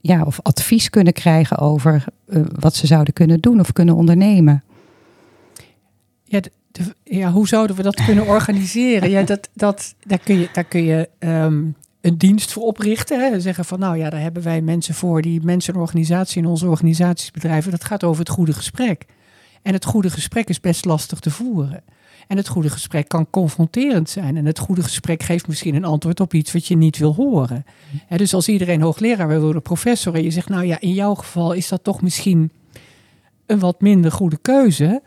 ja, 0.00 0.22
of 0.22 0.40
advies 0.42 0.90
kunnen 0.90 1.12
krijgen 1.12 1.58
over 1.58 2.04
uh, 2.26 2.42
wat 2.58 2.74
ze 2.74 2.86
zouden 2.86 3.12
kunnen 3.12 3.40
doen 3.40 3.60
of 3.60 3.72
kunnen 3.72 3.94
ondernemen. 3.94 4.64
Ja, 6.24 6.40
de, 6.70 6.94
ja 7.04 7.30
hoe 7.30 7.48
zouden 7.48 7.76
we 7.76 7.82
dat 7.82 8.04
kunnen 8.04 8.26
organiseren? 8.26 9.10
ja, 9.10 9.22
dat, 9.22 9.48
dat, 9.54 9.94
daar 10.06 10.18
kun 10.18 10.38
je, 10.38 10.48
daar 10.52 10.64
kun 10.64 10.84
je 10.84 11.08
um, 11.18 11.74
een 12.02 12.18
dienst 12.18 12.52
voor 12.52 12.62
oprichten. 12.62 13.20
Hè? 13.20 13.40
Zeggen 13.40 13.64
van 13.64 13.78
nou 13.78 13.96
ja, 13.96 14.10
daar 14.10 14.20
hebben 14.20 14.42
wij 14.42 14.60
mensen 14.60 14.94
voor 14.94 15.22
die 15.22 15.40
mensen 15.42 15.74
en 15.74 15.80
organisatie 15.80 16.42
in 16.42 16.48
onze 16.48 16.68
organisatiesbedrijven. 16.68 17.70
Dat 17.70 17.84
gaat 17.84 18.04
over 18.04 18.20
het 18.20 18.32
goede 18.32 18.52
gesprek. 18.52 19.06
En 19.62 19.72
het 19.72 19.84
goede 19.84 20.10
gesprek 20.10 20.48
is 20.48 20.60
best 20.60 20.84
lastig 20.84 21.18
te 21.18 21.30
voeren. 21.30 21.82
En 22.26 22.36
het 22.36 22.48
goede 22.48 22.70
gesprek 22.70 23.08
kan 23.08 23.30
confronterend 23.30 24.10
zijn. 24.10 24.36
En 24.36 24.46
het 24.46 24.58
goede 24.58 24.82
gesprek 24.82 25.22
geeft 25.22 25.48
misschien 25.48 25.74
een 25.74 25.84
antwoord 25.84 26.20
op 26.20 26.34
iets 26.34 26.52
wat 26.52 26.66
je 26.66 26.76
niet 26.76 26.98
wil 26.98 27.14
horen. 27.14 27.64
dus 28.16 28.34
als 28.34 28.48
iedereen 28.48 28.80
hoogleraar 28.80 29.28
wil 29.28 29.40
worden, 29.40 29.62
professor, 29.62 30.14
en 30.14 30.22
je 30.22 30.30
zegt, 30.30 30.48
nou 30.48 30.64
ja, 30.64 30.80
in 30.80 30.92
jouw 30.92 31.14
geval 31.14 31.52
is 31.52 31.68
dat 31.68 31.84
toch 31.84 32.02
misschien 32.02 32.50
een 33.46 33.58
wat 33.58 33.80
minder 33.80 34.12
goede 34.12 34.38
keuze. 34.42 35.02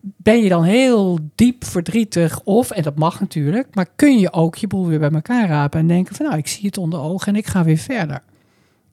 Ben 0.00 0.42
je 0.42 0.48
dan 0.48 0.64
heel 0.64 1.18
diep 1.34 1.64
verdrietig 1.64 2.40
of, 2.40 2.70
en 2.70 2.82
dat 2.82 2.98
mag 2.98 3.20
natuurlijk, 3.20 3.74
maar 3.74 3.88
kun 3.96 4.18
je 4.18 4.32
ook 4.32 4.56
je 4.56 4.66
boel 4.66 4.86
weer 4.86 4.98
bij 4.98 5.10
elkaar 5.10 5.48
rapen 5.48 5.80
en 5.80 5.86
denken 5.86 6.14
van 6.14 6.26
nou, 6.26 6.38
ik 6.38 6.46
zie 6.46 6.66
het 6.66 6.78
onder 6.78 7.00
ogen 7.00 7.26
en 7.26 7.36
ik 7.36 7.46
ga 7.46 7.64
weer 7.64 7.76
verder. 7.76 8.22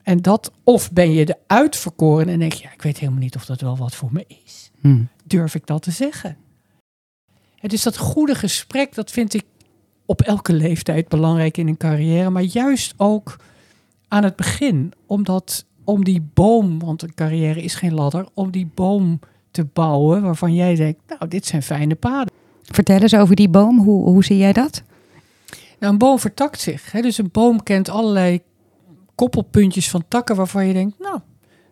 En 0.03 0.21
dat, 0.21 0.51
of 0.63 0.91
ben 0.91 1.11
je 1.11 1.25
de 1.25 1.37
uitverkoren 1.47 2.29
en 2.29 2.39
denk 2.39 2.53
je, 2.53 2.63
ja, 2.63 2.73
ik 2.73 2.81
weet 2.81 2.97
helemaal 2.97 3.19
niet 3.19 3.35
of 3.35 3.45
dat 3.45 3.61
wel 3.61 3.77
wat 3.77 3.95
voor 3.95 4.09
me 4.11 4.25
is. 4.45 4.71
Hmm. 4.81 5.07
Durf 5.23 5.55
ik 5.55 5.65
dat 5.65 5.81
te 5.81 5.91
zeggen? 5.91 6.37
Het 7.55 7.73
is 7.73 7.83
dat 7.83 7.97
goede 7.97 8.35
gesprek, 8.35 8.95
dat 8.95 9.11
vind 9.11 9.33
ik 9.33 9.45
op 10.05 10.21
elke 10.21 10.53
leeftijd 10.53 11.07
belangrijk 11.07 11.57
in 11.57 11.67
een 11.67 11.77
carrière, 11.77 12.29
maar 12.29 12.43
juist 12.43 12.93
ook 12.97 13.39
aan 14.07 14.23
het 14.23 14.35
begin, 14.35 14.93
omdat 15.05 15.65
om 15.83 16.03
die 16.03 16.29
boom, 16.33 16.79
want 16.79 17.01
een 17.01 17.13
carrière 17.13 17.61
is 17.61 17.75
geen 17.75 17.93
ladder, 17.93 18.27
om 18.33 18.51
die 18.51 18.69
boom 18.73 19.19
te 19.57 19.65
bouwen 19.73 20.21
waarvan 20.21 20.53
jij 20.53 20.75
denkt, 20.75 20.99
nou, 21.07 21.27
dit 21.27 21.45
zijn 21.45 21.63
fijne 21.63 21.95
paden. 21.95 22.33
Vertel 22.63 22.99
eens 22.99 23.15
over 23.15 23.35
die 23.35 23.49
boom, 23.49 23.79
hoe, 23.79 24.05
hoe 24.05 24.23
zie 24.23 24.37
jij 24.37 24.53
dat? 24.53 24.83
Nou, 25.79 25.93
een 25.93 25.99
boom 25.99 26.19
vertakt 26.19 26.59
zich. 26.59 26.91
Hè? 26.91 27.01
Dus 27.01 27.17
een 27.17 27.29
boom 27.31 27.63
kent 27.63 27.89
allerlei 27.89 28.41
koppelpuntjes 29.15 29.89
van 29.89 30.03
takken 30.07 30.35
waarvan 30.35 30.67
je 30.67 30.73
denkt, 30.73 30.99
nou, 30.99 31.19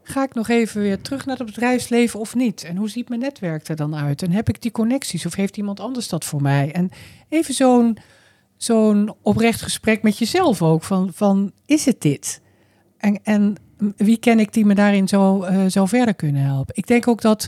Ga 0.07 0.23
ik 0.23 0.33
nog 0.33 0.49
even 0.49 0.81
weer 0.81 1.01
terug 1.01 1.25
naar 1.25 1.37
het 1.37 1.45
bedrijfsleven 1.45 2.19
of 2.19 2.35
niet? 2.35 2.63
En 2.63 2.75
hoe 2.75 2.89
ziet 2.89 3.09
mijn 3.09 3.21
netwerk 3.21 3.67
er 3.67 3.75
dan 3.75 3.95
uit? 3.95 4.21
En 4.21 4.31
heb 4.31 4.49
ik 4.49 4.61
die 4.61 4.71
connecties 4.71 5.25
of 5.25 5.35
heeft 5.35 5.57
iemand 5.57 5.79
anders 5.79 6.09
dat 6.09 6.25
voor 6.25 6.41
mij? 6.41 6.71
En 6.71 6.89
even 7.29 7.53
zo'n 7.53 7.97
zo'n 8.57 9.15
oprecht 9.21 9.61
gesprek 9.61 10.03
met 10.03 10.17
jezelf 10.17 10.61
ook. 10.61 10.83
Van, 10.83 11.11
van 11.13 11.51
is 11.65 11.85
het 11.85 12.01
dit? 12.01 12.41
En, 12.97 13.19
en 13.23 13.55
wie 13.97 14.17
ken 14.17 14.39
ik 14.39 14.53
die 14.53 14.65
me 14.65 14.75
daarin 14.75 15.07
zo, 15.07 15.45
uh, 15.45 15.65
zo 15.65 15.85
verder 15.85 16.15
kunnen 16.15 16.41
helpen? 16.41 16.75
Ik 16.77 16.87
denk 16.87 17.07
ook 17.07 17.21
dat 17.21 17.47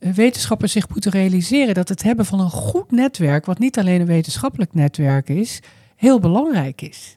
wetenschappers 0.00 0.72
zich 0.72 0.88
moeten 0.88 1.10
realiseren 1.10 1.74
dat 1.74 1.88
het 1.88 2.02
hebben 2.02 2.26
van 2.26 2.40
een 2.40 2.50
goed 2.50 2.90
netwerk, 2.90 3.46
wat 3.46 3.58
niet 3.58 3.78
alleen 3.78 4.00
een 4.00 4.06
wetenschappelijk 4.06 4.74
netwerk 4.74 5.28
is, 5.28 5.60
heel 5.96 6.18
belangrijk 6.18 6.82
is. 6.82 7.16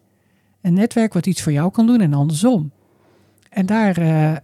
Een 0.61 0.73
netwerk 0.73 1.13
wat 1.13 1.25
iets 1.25 1.41
voor 1.41 1.51
jou 1.51 1.71
kan 1.71 1.87
doen 1.87 2.01
en 2.01 2.13
andersom. 2.13 2.71
En 3.49 3.65
daar, 3.65 3.99
uh, 3.99 4.35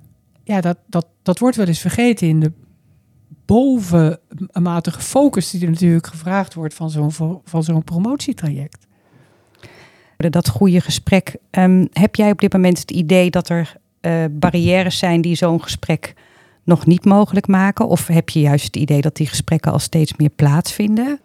ja, 0.44 0.62
dat, 0.62 0.78
dat, 0.88 1.08
dat 1.22 1.40
wordt 1.40 1.56
wel 1.56 1.68
eens 1.68 1.80
vergeten 1.80 2.28
in 2.28 2.40
de 2.40 2.52
bovenmatige 3.46 5.02
focus 5.02 5.50
die 5.50 5.62
er 5.62 5.70
natuurlijk 5.72 6.08
gevraagd 6.08 6.54
wordt 6.54 6.74
van 6.74 6.90
zo'n, 6.90 7.12
van 7.44 7.64
zo'n 7.64 7.84
promotietraject. 7.84 8.88
Dat 10.18 10.50
goede 10.50 10.82
gesprek. 10.82 11.36
Um, 11.52 11.88
heb 11.92 12.16
jij 12.16 12.32
op 12.32 12.40
dit 12.40 12.54
moment 12.54 12.80
het 12.80 12.92
idee 12.92 13.30
dat 13.30 13.50
er 13.50 13.76
uh, 14.02 14.26
barrières 14.32 14.98
zijn 14.98 15.22
die 15.22 15.36
zo'n 15.36 15.64
gesprek 15.64 16.14
nog 16.64 16.86
niet 16.86 17.06
mogelijk 17.06 17.48
maken? 17.48 17.88
Of 17.88 18.08
heb 18.08 18.30
je 18.30 18.40
juist 18.40 18.66
het 18.66 18.76
idee 18.76 19.02
dat 19.02 19.16
die 19.16 19.28
gesprekken 19.28 19.72
al 19.72 19.80
steeds 19.80 20.14
meer 20.18 20.30
plaatsvinden? 20.30 21.20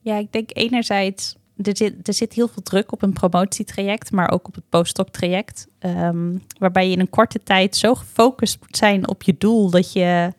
Ja, 0.00 0.16
ik 0.16 0.32
denk 0.32 0.50
enerzijds 0.52 1.36
er 1.56 1.76
zit, 1.76 2.08
er 2.08 2.14
zit 2.14 2.32
heel 2.32 2.48
veel 2.48 2.62
druk 2.62 2.92
op 2.92 3.02
een 3.02 3.12
promotietraject, 3.12 4.12
maar 4.12 4.30
ook 4.30 4.48
op 4.48 4.54
het 4.54 4.68
postdoc 4.68 5.08
traject. 5.08 5.66
Um, 5.80 6.42
waarbij 6.58 6.86
je 6.86 6.92
in 6.92 7.00
een 7.00 7.10
korte 7.10 7.42
tijd 7.42 7.76
zo 7.76 7.94
gefocust 7.94 8.58
moet 8.60 8.76
zijn 8.76 9.08
op 9.08 9.22
je 9.22 9.34
doel 9.38 9.70
dat 9.70 9.92
je 9.92 10.32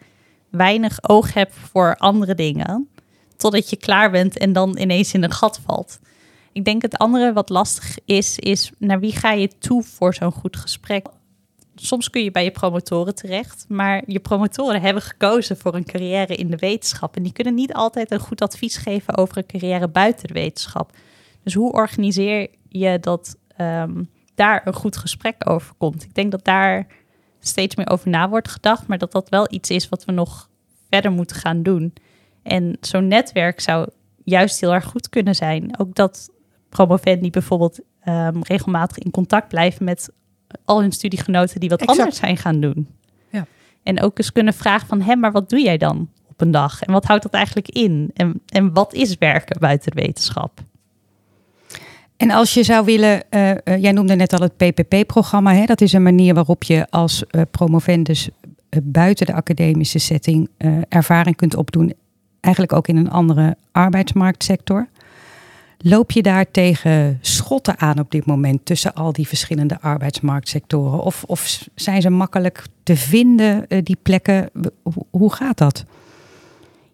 weinig 0.49 1.09
oog 1.09 1.33
hebt 1.33 1.53
voor 1.53 1.95
andere 1.95 2.35
dingen. 2.35 2.87
Totdat 3.35 3.69
je 3.69 3.75
klaar 3.75 4.11
bent 4.11 4.37
en 4.37 4.53
dan 4.53 4.77
ineens 4.77 5.13
in 5.13 5.23
een 5.23 5.31
gat 5.31 5.59
valt. 5.65 5.99
Ik 6.51 6.65
denk 6.65 6.81
het 6.81 6.97
andere 6.97 7.33
wat 7.33 7.49
lastig 7.49 7.97
is, 8.05 8.39
is 8.39 8.71
naar 8.77 8.99
wie 8.99 9.15
ga 9.15 9.31
je 9.31 9.57
toe 9.57 9.83
voor 9.83 10.13
zo'n 10.13 10.31
goed 10.31 10.57
gesprek? 10.57 11.05
Soms 11.75 12.09
kun 12.09 12.23
je 12.23 12.31
bij 12.31 12.43
je 12.43 12.51
promotoren 12.51 13.15
terecht, 13.15 13.65
maar 13.67 14.03
je 14.07 14.19
promotoren 14.19 14.81
hebben 14.81 15.03
gekozen 15.03 15.57
voor 15.57 15.75
een 15.75 15.85
carrière 15.85 16.35
in 16.35 16.49
de 16.49 16.57
wetenschap. 16.57 17.15
En 17.15 17.23
die 17.23 17.33
kunnen 17.33 17.53
niet 17.53 17.73
altijd 17.73 18.11
een 18.11 18.19
goed 18.19 18.41
advies 18.41 18.77
geven 18.77 19.17
over 19.17 19.37
een 19.37 19.45
carrière 19.45 19.87
buiten 19.87 20.27
de 20.27 20.33
wetenschap. 20.33 20.91
Dus 21.43 21.53
hoe 21.53 21.71
organiseer 21.71 22.47
je 22.69 22.99
dat 22.99 23.35
um, 23.57 24.09
daar 24.35 24.61
een 24.65 24.73
goed 24.73 24.97
gesprek 24.97 25.49
over 25.49 25.73
komt? 25.77 26.03
Ik 26.03 26.13
denk 26.13 26.31
dat 26.31 26.45
daar 26.45 26.87
steeds 27.39 27.75
meer 27.75 27.89
over 27.89 28.09
na 28.09 28.29
wordt 28.29 28.47
gedacht, 28.47 28.87
maar 28.87 28.97
dat 28.97 29.11
dat 29.11 29.29
wel 29.29 29.47
iets 29.49 29.69
is 29.69 29.89
wat 29.89 30.05
we 30.05 30.11
nog 30.11 30.49
verder 30.89 31.11
moeten 31.11 31.35
gaan 31.35 31.63
doen. 31.63 31.93
En 32.43 32.77
zo'n 32.81 33.07
netwerk 33.07 33.59
zou 33.59 33.87
juist 34.23 34.59
heel 34.59 34.73
erg 34.73 34.85
goed 34.85 35.09
kunnen 35.09 35.35
zijn. 35.35 35.79
Ook 35.79 35.95
dat 35.95 36.29
promovendi 36.69 37.29
bijvoorbeeld 37.29 37.79
um, 38.05 38.43
regelmatig 38.43 38.97
in 38.97 39.11
contact 39.11 39.47
blijven 39.47 39.85
met 39.85 40.11
al 40.65 40.81
hun 40.81 40.91
studiegenoten 40.91 41.59
die 41.59 41.69
wat 41.69 41.85
anders 41.85 42.17
zijn 42.17 42.37
gaan 42.37 42.59
doen. 42.59 42.87
Ja. 43.29 43.45
En 43.83 44.01
ook 44.01 44.17
eens 44.17 44.31
kunnen 44.31 44.53
vragen 44.53 44.87
van, 44.87 45.01
hem, 45.01 45.19
maar 45.19 45.31
wat 45.31 45.49
doe 45.49 45.61
jij 45.61 45.77
dan 45.77 46.09
op 46.29 46.41
een 46.41 46.51
dag? 46.51 46.81
En 46.81 46.93
wat 46.93 47.05
houdt 47.05 47.23
dat 47.23 47.33
eigenlijk 47.33 47.69
in? 47.69 48.11
En, 48.13 48.41
en 48.47 48.73
wat 48.73 48.93
is 48.93 49.17
werken 49.17 49.59
buiten 49.59 49.95
de 49.95 50.01
wetenschap? 50.01 50.59
En 52.17 52.31
als 52.31 52.53
je 52.53 52.63
zou 52.63 52.85
willen, 52.85 53.23
uh, 53.29 53.49
uh, 53.49 53.55
jij 53.63 53.91
noemde 53.91 54.15
net 54.15 54.33
al 54.33 54.39
het 54.39 54.57
PPP-programma, 54.57 55.65
dat 55.65 55.81
is 55.81 55.93
een 55.93 56.03
manier 56.03 56.33
waarop 56.33 56.63
je 56.63 56.87
als 56.89 57.23
uh, 57.31 57.41
promovendus 57.51 58.29
buiten 58.83 59.25
de 59.25 59.33
academische 59.33 59.99
setting 59.99 60.49
ervaring 60.89 61.35
kunt 61.35 61.55
opdoen, 61.55 61.93
eigenlijk 62.41 62.73
ook 62.73 62.87
in 62.87 62.97
een 62.97 63.09
andere 63.09 63.57
arbeidsmarktsector. 63.71 64.87
Loop 65.85 66.11
je 66.11 66.21
daar 66.21 66.51
tegen 66.51 67.17
schotten 67.21 67.79
aan 67.79 67.99
op 67.99 68.11
dit 68.11 68.25
moment 68.25 68.65
tussen 68.65 68.93
al 68.93 69.13
die 69.13 69.27
verschillende 69.27 69.81
arbeidsmarktsectoren? 69.81 70.99
Of, 70.99 71.23
of 71.23 71.67
zijn 71.75 72.01
ze 72.01 72.09
makkelijk 72.09 72.63
te 72.83 72.95
vinden, 72.95 73.65
uh, 73.67 73.79
die 73.83 73.97
plekken? 74.01 74.49
Hoe 75.09 75.33
gaat 75.33 75.57
dat? 75.57 75.85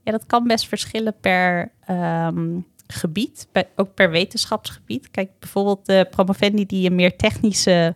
Ja, 0.03 0.11
dat 0.11 0.25
kan 0.25 0.47
best 0.47 0.67
verschillen 0.67 1.15
per 1.21 1.71
um, 1.89 2.65
gebied, 2.87 3.47
ook 3.75 3.93
per 3.93 4.09
wetenschapsgebied. 4.11 5.11
Kijk, 5.11 5.29
bijvoorbeeld 5.39 5.85
de 5.85 6.07
promovendi 6.09 6.65
die 6.65 6.89
een 6.89 6.95
meer 6.95 7.15
technische 7.15 7.95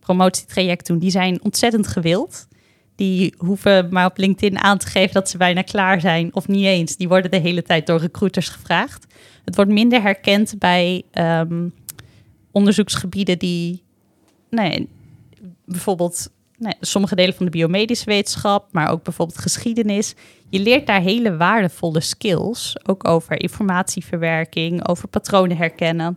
promotietraject 0.00 0.86
doen, 0.86 0.98
die 0.98 1.10
zijn 1.10 1.42
ontzettend 1.42 1.86
gewild. 1.86 2.48
Die 2.94 3.34
hoeven 3.38 3.88
maar 3.90 4.06
op 4.06 4.18
LinkedIn 4.18 4.58
aan 4.58 4.78
te 4.78 4.86
geven 4.86 5.14
dat 5.14 5.30
ze 5.30 5.36
bijna 5.36 5.62
klaar 5.62 6.00
zijn, 6.00 6.34
of 6.34 6.48
niet 6.48 6.64
eens. 6.64 6.96
Die 6.96 7.08
worden 7.08 7.30
de 7.30 7.36
hele 7.36 7.62
tijd 7.62 7.86
door 7.86 8.00
recruiters 8.00 8.48
gevraagd. 8.48 9.06
Het 9.44 9.56
wordt 9.56 9.70
minder 9.70 10.02
herkend 10.02 10.58
bij 10.58 11.02
um, 11.12 11.72
onderzoeksgebieden 12.52 13.38
die, 13.38 13.82
nee, 14.50 14.88
bijvoorbeeld 15.64 16.30
nee, 16.58 16.74
sommige 16.80 17.14
delen 17.14 17.34
van 17.34 17.44
de 17.44 17.50
biomedische 17.50 18.04
wetenschap, 18.04 18.72
maar 18.72 18.88
ook 18.88 19.02
bijvoorbeeld 19.02 19.38
geschiedenis. 19.38 20.14
Je 20.48 20.60
leert 20.60 20.86
daar 20.86 21.00
hele 21.00 21.36
waardevolle 21.36 22.00
skills, 22.00 22.76
ook 22.88 23.08
over 23.08 23.40
informatieverwerking, 23.40 24.88
over 24.88 25.08
patronen 25.08 25.56
herkennen, 25.56 26.16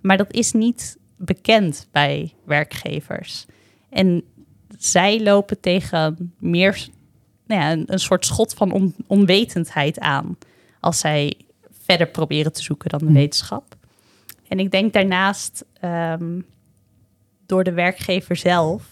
Maar 0.00 0.16
dat 0.16 0.32
is 0.32 0.52
niet 0.52 0.98
bekend 1.16 1.88
bij 1.92 2.32
werkgevers. 2.44 3.46
En 3.90 4.22
zij 4.78 5.22
lopen 5.22 5.60
tegen 5.60 6.32
meer 6.38 6.88
nou 7.46 7.60
ja, 7.60 7.84
een, 7.86 7.98
soort 7.98 8.26
schot 8.26 8.54
van 8.54 8.72
on, 8.72 8.94
onwetendheid 9.06 9.98
aan. 9.98 10.38
Als 10.80 10.98
zij 10.98 11.36
verder 11.92 12.12
proberen 12.12 12.52
te 12.52 12.62
zoeken 12.62 12.90
dan 12.90 12.98
de 12.98 13.04
Hmm. 13.04 13.14
wetenschap. 13.14 13.74
En 14.48 14.58
ik 14.58 14.70
denk 14.70 14.92
daarnaast 14.92 15.64
ehm, 15.80 16.40
door 17.46 17.64
de 17.64 17.72
werkgever 17.72 18.36
zelf, 18.36 18.82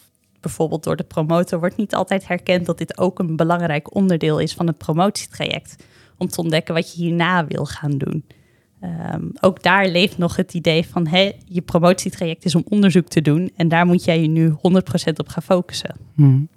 bijvoorbeeld 0.40 0.84
door 0.84 0.96
de 0.96 1.04
promotor, 1.04 1.58
wordt 1.58 1.76
niet 1.76 1.94
altijd 1.94 2.28
herkend 2.28 2.66
dat 2.66 2.78
dit 2.78 2.98
ook 2.98 3.18
een 3.18 3.36
belangrijk 3.36 3.94
onderdeel 3.94 4.38
is 4.38 4.54
van 4.54 4.66
het 4.66 4.78
promotietraject. 4.78 5.76
Om 6.18 6.28
te 6.28 6.40
ontdekken 6.40 6.74
wat 6.74 6.92
je 6.92 7.02
hierna 7.02 7.46
wil 7.46 7.64
gaan 7.64 7.98
doen. 7.98 8.24
Ehm, 8.80 9.24
ook 9.40 9.62
daar 9.62 9.88
leeft 9.88 10.18
nog 10.18 10.36
het 10.36 10.54
idee 10.54 10.86
van 10.86 11.06
hé, 11.06 11.32
je 11.44 11.60
promotietraject 11.60 12.44
is 12.44 12.54
om 12.54 12.64
onderzoek 12.68 13.08
te 13.08 13.20
doen. 13.20 13.50
En 13.56 13.68
daar 13.68 13.86
moet 13.86 14.04
jij 14.04 14.20
je 14.20 14.28
nu 14.28 14.48
100% 14.48 15.18
op 15.18 15.28
gaan 15.28 15.42
focussen. 15.42 15.96
Hmm. 16.14 16.48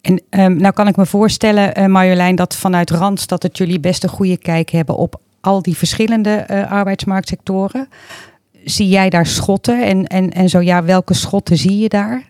En 0.00 0.22
ehm, 0.30 0.56
nou 0.56 0.74
kan 0.74 0.88
ik 0.88 0.96
me 0.96 1.06
voorstellen, 1.06 1.74
eh, 1.74 1.86
Marjolein, 1.86 2.36
dat 2.36 2.56
vanuit 2.56 2.90
Randstad 2.90 3.42
dat 3.42 3.58
jullie 3.58 3.80
best 3.80 4.02
een 4.02 4.08
goede 4.08 4.36
kijk 4.36 4.70
hebben 4.70 4.96
op 4.96 5.20
al 5.40 5.62
die 5.62 5.76
verschillende 5.76 6.30
eh, 6.30 6.70
arbeidsmarktsectoren. 6.70 7.88
Zie 8.64 8.88
jij 8.88 9.10
daar 9.10 9.26
schotten? 9.26 9.84
En, 9.84 10.06
en, 10.06 10.30
en 10.30 10.48
zo 10.48 10.60
ja, 10.60 10.84
welke 10.84 11.14
schotten 11.14 11.56
zie 11.56 11.78
je 11.78 11.88
daar? 11.88 12.26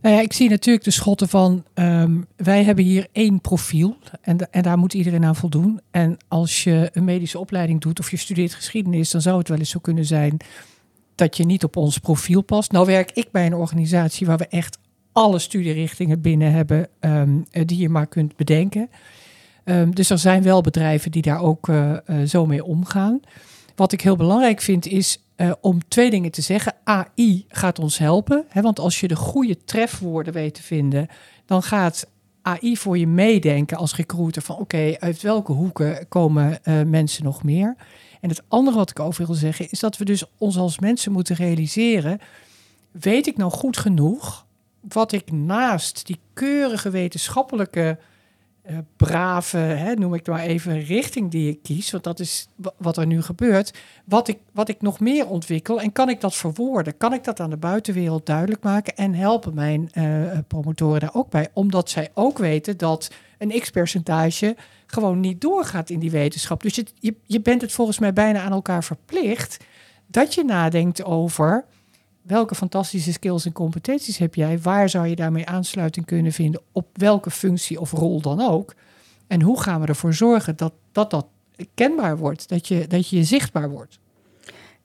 Nou 0.00 0.14
ja, 0.14 0.20
ik 0.20 0.32
zie 0.32 0.50
natuurlijk 0.50 0.84
de 0.84 0.90
schotten 0.90 1.28
van, 1.28 1.64
ehm, 1.74 2.20
wij 2.36 2.64
hebben 2.64 2.84
hier 2.84 3.06
één 3.12 3.40
profiel 3.40 3.96
en, 4.20 4.52
en 4.52 4.62
daar 4.62 4.78
moet 4.78 4.94
iedereen 4.94 5.24
aan 5.24 5.36
voldoen. 5.36 5.80
En 5.90 6.16
als 6.28 6.64
je 6.64 6.90
een 6.92 7.04
medische 7.04 7.38
opleiding 7.38 7.80
doet 7.80 7.98
of 7.98 8.10
je 8.10 8.16
studeert 8.16 8.54
geschiedenis, 8.54 9.10
dan 9.10 9.20
zou 9.20 9.38
het 9.38 9.48
wel 9.48 9.58
eens 9.58 9.70
zo 9.70 9.78
kunnen 9.78 10.04
zijn 10.04 10.36
dat 11.14 11.36
je 11.36 11.44
niet 11.44 11.64
op 11.64 11.76
ons 11.76 11.98
profiel 11.98 12.42
past. 12.42 12.72
Nou 12.72 12.86
werk 12.86 13.10
ik 13.10 13.30
bij 13.30 13.46
een 13.46 13.54
organisatie 13.54 14.26
waar 14.26 14.38
we 14.38 14.46
echt 14.46 14.78
alle 15.12 15.38
studierichtingen 15.38 16.20
binnen 16.20 16.52
hebben 16.52 16.88
ehm, 17.00 17.40
eh, 17.50 17.66
die 17.66 17.78
je 17.78 17.88
maar 17.88 18.06
kunt 18.06 18.36
bedenken. 18.36 18.90
Ehm, 19.68 19.90
dus 19.90 20.10
er 20.10 20.18
zijn 20.18 20.42
wel 20.42 20.60
bedrijven 20.60 21.10
die 21.10 21.22
daar 21.22 21.40
ook 21.40 21.68
eh, 21.68 21.92
eh, 21.92 22.28
zo 22.28 22.46
mee 22.46 22.64
omgaan. 22.64 23.20
Wat 23.74 23.92
ik 23.92 24.00
heel 24.00 24.16
belangrijk 24.16 24.60
vind 24.60 24.86
is 24.86 25.22
eh, 25.36 25.52
om 25.60 25.88
twee 25.88 26.10
dingen 26.10 26.30
te 26.30 26.42
zeggen. 26.42 26.74
AI 26.84 27.44
gaat 27.48 27.78
ons 27.78 27.98
helpen. 27.98 28.44
Hè, 28.48 28.62
want 28.62 28.78
als 28.78 29.00
je 29.00 29.08
de 29.08 29.16
goede 29.16 29.64
trefwoorden 29.64 30.32
weet 30.32 30.54
te 30.54 30.62
vinden, 30.62 31.08
dan 31.46 31.62
gaat 31.62 32.06
AI 32.42 32.76
voor 32.76 32.98
je 32.98 33.06
meedenken 33.06 33.76
als 33.76 33.96
recruiter 33.96 34.42
van 34.42 34.56
oké, 34.56 34.96
uit 34.98 35.22
welke 35.22 35.52
hoeken 35.52 36.08
komen 36.08 36.60
mensen 36.86 37.24
nog 37.24 37.42
meer. 37.42 37.76
En 38.20 38.28
het 38.28 38.42
andere 38.48 38.76
wat 38.76 38.90
ik 38.90 39.00
over 39.00 39.26
wil 39.26 39.34
zeggen 39.34 39.70
is 39.70 39.80
dat 39.80 39.96
we 39.96 40.04
dus 40.04 40.24
ons 40.38 40.56
als 40.56 40.78
mensen 40.78 41.12
moeten 41.12 41.36
realiseren, 41.36 42.18
weet 42.90 43.26
ik 43.26 43.36
nou 43.36 43.50
goed 43.50 43.76
genoeg 43.76 44.46
wat 44.80 45.12
ik 45.12 45.32
naast 45.32 46.06
die 46.06 46.18
keurige 46.32 46.90
wetenschappelijke 46.90 47.98
eh, 48.68 48.78
brave, 48.96 49.56
hè, 49.56 49.94
noem 49.94 50.14
ik 50.14 50.18
het 50.26 50.34
maar 50.34 50.44
even, 50.44 50.80
richting 50.80 51.30
die 51.30 51.50
ik 51.50 51.62
kies, 51.62 51.90
want 51.90 52.04
dat 52.04 52.20
is 52.20 52.48
wa- 52.56 52.72
wat 52.76 52.96
er 52.96 53.06
nu 53.06 53.22
gebeurt, 53.22 53.78
wat 54.04 54.28
ik, 54.28 54.38
wat 54.52 54.68
ik 54.68 54.80
nog 54.82 55.00
meer 55.00 55.26
ontwikkel 55.26 55.80
en 55.80 55.92
kan 55.92 56.08
ik 56.08 56.20
dat 56.20 56.34
verwoorden? 56.34 56.96
Kan 56.96 57.12
ik 57.12 57.24
dat 57.24 57.40
aan 57.40 57.50
de 57.50 57.56
buitenwereld 57.56 58.26
duidelijk 58.26 58.62
maken 58.62 58.96
en 58.96 59.14
helpen 59.14 59.54
mijn 59.54 59.88
eh, 59.92 60.04
promotoren 60.48 61.00
daar 61.00 61.14
ook 61.14 61.30
bij? 61.30 61.48
Omdat 61.52 61.90
zij 61.90 62.08
ook 62.14 62.38
weten 62.38 62.76
dat 62.76 63.10
een 63.38 63.60
x-percentage 63.60 64.56
gewoon 64.86 65.20
niet 65.20 65.40
doorgaat 65.40 65.90
in 65.90 65.98
die 65.98 66.10
wetenschap. 66.10 66.62
Dus 66.62 66.82
je, 66.98 67.14
je 67.26 67.40
bent 67.40 67.60
het 67.60 67.72
volgens 67.72 67.98
mij 67.98 68.12
bijna 68.12 68.40
aan 68.40 68.52
elkaar 68.52 68.84
verplicht 68.84 69.56
dat 70.06 70.34
je 70.34 70.44
nadenkt 70.44 71.04
over 71.04 71.64
welke 72.28 72.54
fantastische 72.54 73.12
skills 73.12 73.44
en 73.44 73.52
competenties 73.52 74.18
heb 74.18 74.34
jij? 74.34 74.58
Waar 74.58 74.88
zou 74.88 75.06
je 75.06 75.16
daarmee 75.16 75.46
aansluiting 75.46 76.06
kunnen 76.06 76.32
vinden? 76.32 76.60
Op 76.72 76.86
welke 76.92 77.30
functie 77.30 77.80
of 77.80 77.90
rol 77.90 78.20
dan 78.20 78.40
ook? 78.40 78.74
En 79.26 79.42
hoe 79.42 79.62
gaan 79.62 79.80
we 79.80 79.86
ervoor 79.86 80.14
zorgen 80.14 80.56
dat 80.56 80.72
dat, 80.92 81.10
dat 81.10 81.26
kenbaar 81.74 82.18
wordt? 82.18 82.48
Dat 82.48 82.68
je, 82.68 82.86
dat 82.86 83.08
je 83.08 83.24
zichtbaar 83.24 83.70
wordt? 83.70 83.98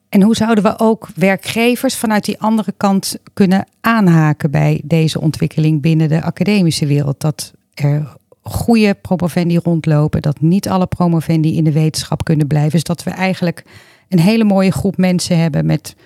En 0.08 0.22
hoe 0.22 0.36
zouden 0.36 0.64
we 0.64 0.78
ook 0.78 1.08
werkgevers 1.14 1.96
vanuit 1.96 2.24
die 2.24 2.40
andere 2.40 2.72
kant 2.76 3.16
kunnen 3.32 3.66
aanhaken 3.80 4.50
bij 4.50 4.80
deze 4.84 5.20
ontwikkeling 5.20 5.80
binnen 5.80 6.08
de 6.08 6.22
academische 6.22 6.86
wereld? 6.86 7.20
Dat 7.20 7.52
er 7.74 8.16
goede 8.42 8.94
promovendi 8.94 9.58
rondlopen, 9.58 10.22
dat 10.22 10.40
niet 10.40 10.68
alle 10.68 10.86
promovendi 10.86 11.56
in 11.56 11.64
de 11.64 11.72
wetenschap 11.72 12.24
kunnen 12.24 12.46
blijven. 12.46 12.70
Dus 12.70 12.82
dat 12.82 13.02
we 13.02 13.10
eigenlijk 13.10 13.64
een 14.08 14.20
hele 14.20 14.44
mooie 14.44 14.72
groep 14.72 14.96
mensen 14.96 15.38
hebben 15.38 15.66
met 15.66 15.96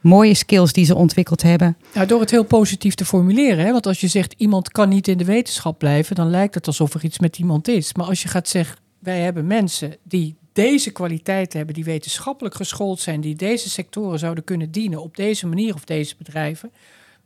mooie 0.00 0.34
skills 0.34 0.72
die 0.72 0.84
ze 0.84 0.94
ontwikkeld 0.94 1.42
hebben. 1.42 1.76
Door 2.06 2.20
het 2.20 2.30
heel 2.30 2.44
positief 2.44 2.94
te 2.94 3.04
formuleren. 3.04 3.64
Hè? 3.64 3.72
Want 3.72 3.86
als 3.86 4.00
je 4.00 4.08
zegt 4.08 4.34
iemand 4.36 4.70
kan 4.70 4.88
niet 4.88 5.08
in 5.08 5.18
de 5.18 5.24
wetenschap 5.24 5.78
blijven, 5.78 6.16
dan 6.16 6.30
lijkt 6.30 6.54
het 6.54 6.66
alsof 6.66 6.94
er 6.94 7.04
iets 7.04 7.18
met 7.18 7.38
iemand 7.38 7.68
is. 7.68 7.94
Maar 7.94 8.06
als 8.06 8.22
je 8.22 8.28
gaat 8.28 8.48
zeggen, 8.48 8.78
wij 8.98 9.20
hebben 9.20 9.46
mensen 9.46 9.96
die 10.02 10.36
deze 10.52 10.90
kwaliteiten 10.90 11.56
hebben, 11.56 11.74
die 11.74 11.84
wetenschappelijk 11.84 12.54
geschoold 12.54 13.00
zijn, 13.00 13.20
die 13.20 13.34
deze 13.34 13.70
sectoren 13.70 14.18
zouden 14.18 14.44
kunnen 14.44 14.70
dienen 14.70 15.02
op 15.02 15.16
deze 15.16 15.46
manier 15.46 15.74
of 15.74 15.84
deze 15.84 16.14
bedrijven, 16.18 16.72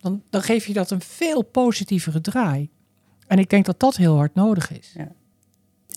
dan, 0.01 0.23
dan 0.31 0.43
geef 0.43 0.67
je 0.67 0.73
dat 0.73 0.91
een 0.91 1.01
veel 1.01 1.43
positievere 1.43 2.21
draai. 2.21 2.69
En 3.27 3.39
ik 3.39 3.51
denk 3.51 3.65
dat 3.65 3.81
dat 3.81 3.97
heel 3.97 4.17
hard 4.17 4.35
nodig 4.35 4.71
is. 4.73 4.93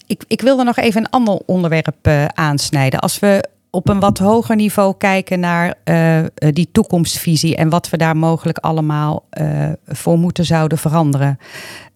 Ik, 0.08 0.24
ik 0.28 0.42
wilde 0.42 0.64
nog 0.64 0.78
even 0.78 1.02
een 1.02 1.10
ander 1.10 1.42
onderwerp 1.46 1.98
eh, 2.02 2.26
aansnijden. 2.26 3.00
Als 3.00 3.20
we 3.20 3.50
op 3.76 3.90
een 3.90 4.00
wat 4.00 4.18
hoger 4.18 4.56
niveau 4.56 4.94
kijken 4.98 5.40
naar 5.40 5.74
eh, 5.84 6.20
die 6.50 6.70
toekomstvisie 6.72 7.56
en 7.56 7.70
wat 7.70 7.90
we 7.90 7.98
daar 7.98 8.18
mogelijk 8.18 8.58
allemaal 8.58 9.26
eh, 9.30 9.70
voor 9.88 10.18
moeten 10.18 10.46
zouden 10.46 10.78
veranderen. 10.78 11.38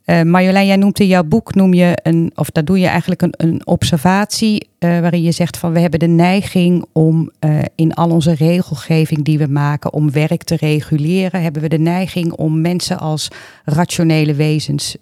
Eh 0.10 0.22
Marjolein, 0.22 0.67
jij 0.67 0.76
noemt 0.76 1.00
in 1.00 1.08
jouw 1.08 1.24
boek, 1.24 1.56
noem 1.56 1.74
je 1.74 1.98
een, 2.04 2.32
of 2.36 2.50
daar 2.50 2.65
doe 2.65 2.80
je 2.80 2.88
eigenlijk 2.88 3.22
een, 3.22 3.34
een 3.38 3.67
observatie 3.67 4.69
eh, 4.80 5.00
waarin 5.00 5.22
je 5.22 5.32
zegt 5.32 5.58
van 5.58 5.74
we 5.74 5.80
hebben 5.80 6.00
de 6.00 6.08
neiging 6.08 6.86
om 6.91 7.32
eh, 7.39 7.60
in 7.76 7.93
al 7.93 8.10
onze 8.10 8.34
regelgeving 8.34 9.24
die 9.24 9.38
we 9.38 9.48
maken 9.48 9.93
om 9.93 10.12
werk 10.12 10.43
te 10.43 10.56
reguleren, 10.56 11.41
hebben 11.41 11.62
we 11.62 11.69
de 11.69 11.80
neiging 11.80 12.32
om 12.32 12.62
mensen 12.62 13.00
als 13.00 13.28
rationele 13.65 14.34
wezens 14.34 14.98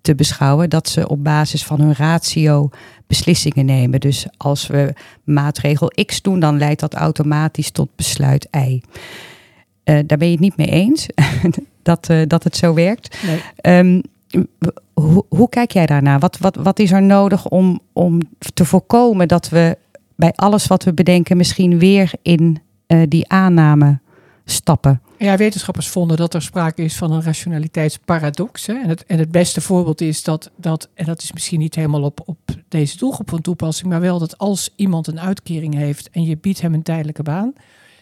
te 0.00 0.14
beschouwen. 0.14 0.70
Dat 0.70 0.88
ze 0.88 1.08
op 1.08 1.24
basis 1.24 1.64
van 1.64 1.80
hun 1.80 1.94
ratio 1.94 2.70
beslissingen 3.06 3.64
nemen. 3.64 4.00
Dus 4.00 4.26
als 4.36 4.66
we 4.66 4.92
maatregel 5.24 5.92
X 6.06 6.22
doen, 6.22 6.40
dan 6.40 6.58
leidt 6.58 6.80
dat 6.80 6.94
automatisch 6.94 7.70
tot 7.70 7.88
besluit 7.96 8.48
Y. 8.68 8.80
Daar 9.84 10.18
ben 10.18 10.26
je 10.26 10.32
het 10.32 10.40
niet 10.40 10.56
mee 10.56 10.70
eens 10.70 11.06
dat, 11.82 12.10
dat 12.26 12.44
het 12.44 12.56
zo 12.56 12.74
werkt. 12.74 13.18
Nee. 13.26 13.40
Ehm, 13.56 14.00
hoe, 14.94 15.24
hoe 15.28 15.48
kijk 15.48 15.70
jij 15.70 15.86
daarnaar? 15.86 16.18
Wat, 16.18 16.38
wat, 16.38 16.56
wat 16.56 16.78
is 16.78 16.92
er 16.92 17.02
nodig 17.02 17.48
om, 17.48 17.80
om 17.92 18.20
te 18.54 18.64
voorkomen 18.64 19.28
dat 19.28 19.48
we 19.48 19.78
bij 20.16 20.32
alles 20.34 20.66
wat 20.66 20.84
we 20.84 20.92
bedenken 20.92 21.36
misschien 21.36 21.78
weer 21.78 22.12
in 22.22 22.62
eh, 22.86 23.02
die 23.08 23.28
aanname 23.28 23.98
stappen? 24.44 25.00
Ja, 25.18 25.36
wetenschappers 25.36 25.88
vonden 25.88 26.16
dat 26.16 26.34
er 26.34 26.42
sprake 26.42 26.82
is 26.82 26.96
van 26.96 27.12
een 27.12 27.22
rationaliteitsparadox. 27.22 28.66
Hè? 28.66 28.74
En, 28.74 28.88
het, 28.88 29.06
en 29.06 29.18
het 29.18 29.30
beste 29.30 29.60
voorbeeld 29.60 30.00
is 30.00 30.22
dat, 30.22 30.50
dat, 30.56 30.88
en 30.94 31.04
dat 31.04 31.22
is 31.22 31.32
misschien 31.32 31.58
niet 31.58 31.74
helemaal 31.74 32.02
op, 32.02 32.20
op 32.24 32.38
deze 32.68 32.96
doelgroep 32.96 33.30
van 33.30 33.40
toepassing, 33.40 33.90
maar 33.90 34.00
wel 34.00 34.18
dat 34.18 34.38
als 34.38 34.72
iemand 34.76 35.06
een 35.06 35.20
uitkering 35.20 35.74
heeft 35.74 36.10
en 36.10 36.22
je 36.22 36.36
biedt 36.36 36.60
hem 36.60 36.74
een 36.74 36.82
tijdelijke 36.82 37.22
baan, 37.22 37.52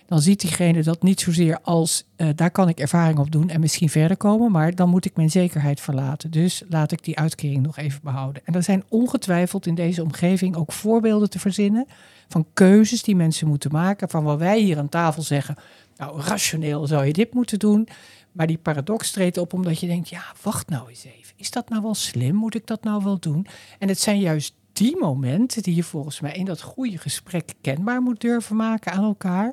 dan 0.07 0.21
ziet 0.21 0.41
diegene 0.41 0.83
dat 0.83 1.03
niet 1.03 1.21
zozeer 1.21 1.59
als 1.63 2.05
eh, 2.17 2.29
daar 2.35 2.51
kan 2.51 2.69
ik 2.69 2.81
ervaring 2.81 3.19
op 3.19 3.31
doen 3.31 3.49
en 3.49 3.61
misschien 3.61 3.91
verder 3.91 4.17
komen, 4.17 4.53
maar 4.53 4.75
dan 4.75 4.89
moet 4.89 5.05
ik 5.05 5.17
mijn 5.17 5.31
zekerheid 5.31 5.81
verlaten. 5.81 6.31
Dus 6.31 6.63
laat 6.69 6.93
ik 6.93 7.05
die 7.05 7.19
uitkering 7.19 7.63
nog 7.63 7.77
even 7.77 8.01
behouden. 8.03 8.43
En 8.45 8.55
er 8.55 8.63
zijn 8.63 8.85
ongetwijfeld 8.89 9.67
in 9.67 9.75
deze 9.75 10.03
omgeving 10.03 10.57
ook 10.57 10.73
voorbeelden 10.73 11.31
te 11.31 11.39
verzinnen 11.39 11.87
van 12.29 12.47
keuzes 12.53 13.03
die 13.03 13.17
mensen 13.17 13.49
moeten 13.49 13.73
maken, 13.73 14.09
van 14.09 14.25
waar 14.25 14.39
wij 14.39 14.61
hier 14.61 14.79
aan 14.79 14.89
tafel 14.89 15.23
zeggen, 15.23 15.57
nou 15.97 16.21
rationeel 16.21 16.87
zou 16.87 17.05
je 17.05 17.13
dit 17.13 17.35
moeten 17.35 17.59
doen, 17.59 17.89
maar 18.33 18.47
die 18.47 18.59
paradox 18.59 19.11
treedt 19.11 19.39
op 19.39 19.53
omdat 19.53 19.81
je 19.81 19.87
denkt, 19.87 20.09
ja 20.09 20.25
wacht 20.43 20.69
nou 20.69 20.89
eens 20.89 21.05
even, 21.05 21.35
is 21.37 21.51
dat 21.51 21.69
nou 21.69 21.83
wel 21.83 21.95
slim? 21.95 22.35
Moet 22.35 22.55
ik 22.55 22.67
dat 22.67 22.83
nou 22.83 23.05
wel 23.05 23.19
doen? 23.19 23.47
En 23.79 23.89
het 23.89 24.01
zijn 24.01 24.21
juist 24.21 24.55
die 24.73 24.97
momenten 24.99 25.63
die 25.63 25.75
je 25.75 25.83
volgens 25.83 26.21
mij 26.21 26.33
in 26.33 26.45
dat 26.45 26.63
goede 26.63 26.99
gesprek 26.99 27.53
kenbaar 27.61 28.03
moet 28.03 28.21
durven 28.21 28.57
maken 28.57 28.93
aan 28.93 29.05
elkaar. 29.05 29.53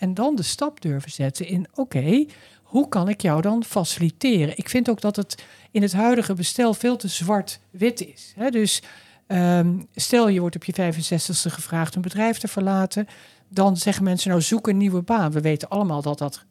En 0.00 0.14
dan 0.14 0.36
de 0.36 0.42
stap 0.42 0.80
durven 0.80 1.10
zetten 1.10 1.46
in: 1.46 1.66
oké, 1.74 2.26
hoe 2.62 2.88
kan 2.88 3.08
ik 3.08 3.20
jou 3.20 3.40
dan 3.42 3.64
faciliteren? 3.64 4.56
Ik 4.56 4.68
vind 4.68 4.90
ook 4.90 5.00
dat 5.00 5.16
het 5.16 5.44
in 5.70 5.82
het 5.82 5.92
huidige 5.92 6.34
bestel 6.34 6.74
veel 6.74 6.96
te 6.96 7.08
zwart-wit 7.08 8.06
is. 8.06 8.32
Hè? 8.36 8.50
Dus 8.50 8.82
ehm, 9.26 9.78
stel 9.94 10.28
je 10.28 10.40
wordt 10.40 10.56
op 10.56 10.64
je 10.64 10.72
65ste 10.72 11.52
gevraagd 11.52 11.94
een 11.94 12.02
bedrijf 12.02 12.38
te 12.38 12.48
verlaten. 12.48 13.06
Dan 13.48 13.76
zeggen 13.76 14.04
mensen: 14.04 14.30
nou, 14.30 14.42
zoek 14.42 14.68
een 14.68 14.76
nieuwe 14.76 15.02
baan. 15.02 15.32
We 15.32 15.40
weten 15.40 15.68
allemaal 15.68 16.02
dat 16.02 16.18
dat. 16.18 16.44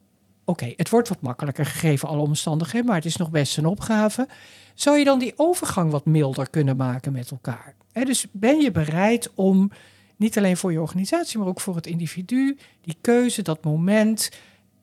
Oké, 0.46 0.74
het 0.76 0.90
wordt 0.90 1.10
wat 1.10 1.22
makkelijker 1.22 1.66
gegeven 1.66 2.08
alle 2.08 2.22
omstandigheden, 2.22 2.88
maar 2.88 2.96
het 2.96 3.06
is 3.06 3.18
nog 3.18 3.30
best 3.30 3.58
een 3.58 3.66
opgave. 3.66 4.28
Zou 4.74 4.98
je 4.98 5.06
dan 5.06 5.20
die 5.20 5.34
overgang 5.36 5.92
wat 5.92 6.06
milder 6.06 6.50
kunnen 6.50 6.78
maken 6.78 7.12
met 7.12 7.32
elkaar? 7.32 7.76
Hè, 7.92 8.04
dus 8.04 8.26
ben 8.32 8.60
je 8.60 8.72
bereid 8.72 9.32
om 9.36 9.72
niet 10.20 10.38
alleen 10.38 10.58
voor 10.58 10.72
je 10.72 10.82
organisatie, 10.82 11.40
maar 11.40 11.48
ook 11.48 11.62
voor 11.62 11.76
het 11.76 11.88
individu, 11.88 12.58
die 12.82 12.98
keuze, 13.02 13.42
dat 13.42 13.64
moment, 13.64 14.30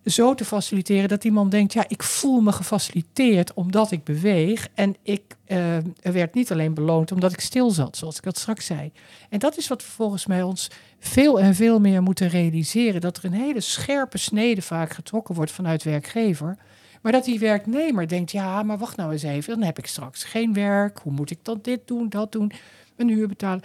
zo 0.05 0.35
te 0.35 0.45
faciliteren 0.45 1.09
dat 1.09 1.25
iemand 1.25 1.51
denkt, 1.51 1.73
ja, 1.73 1.85
ik 1.89 2.03
voel 2.03 2.41
me 2.41 2.53
gefaciliteerd 2.53 3.55
omdat 3.55 3.91
ik 3.91 4.05
beweeg. 4.05 4.69
En 4.75 4.97
ik 5.03 5.37
uh, 5.47 5.77
werd 6.03 6.35
niet 6.35 6.53
alleen 6.53 6.75
beloond 6.75 7.13
omdat 7.13 7.33
ik 7.33 7.41
stil 7.41 7.71
zat, 7.71 7.97
zoals 7.97 8.17
ik 8.17 8.23
dat 8.23 8.39
straks 8.39 8.67
zei. 8.67 8.93
En 9.31 9.39
dat 9.39 9.57
is 9.57 9.69
wat 9.69 9.83
we 9.83 9.91
volgens 9.91 10.27
mij 10.27 10.43
ons 10.43 10.71
veel 10.99 11.41
en 11.41 11.55
veel 11.55 11.81
meer 11.81 12.03
moeten 12.03 12.29
realiseren. 12.29 13.01
Dat 13.01 13.17
er 13.17 13.25
een 13.25 13.33
hele 13.33 13.61
scherpe 13.61 14.19
snede 14.19 14.63
vaak 14.63 14.93
getrokken 14.93 15.35
wordt 15.35 15.53
vanuit 15.53 15.83
werkgever. 15.83 16.59
Maar 17.03 17.13
dat 17.13 17.25
die 17.25 17.39
werknemer 17.39 18.09
denkt, 18.09 18.31
ja, 18.31 18.63
maar 18.63 18.79
wacht 18.79 18.97
nou 18.97 19.13
eens 19.13 19.23
even, 19.23 19.55
dan 19.55 19.63
heb 19.63 19.79
ik 19.79 19.87
straks 19.87 20.25
geen 20.25 20.53
werk. 20.53 20.99
Hoe 20.99 21.13
moet 21.13 21.31
ik 21.31 21.39
dan 21.43 21.59
dit 21.63 21.81
doen, 21.85 22.09
dat 22.09 22.33
doen, 22.33 22.53
een 22.97 23.09
huur 23.09 23.29
betalen? 23.29 23.63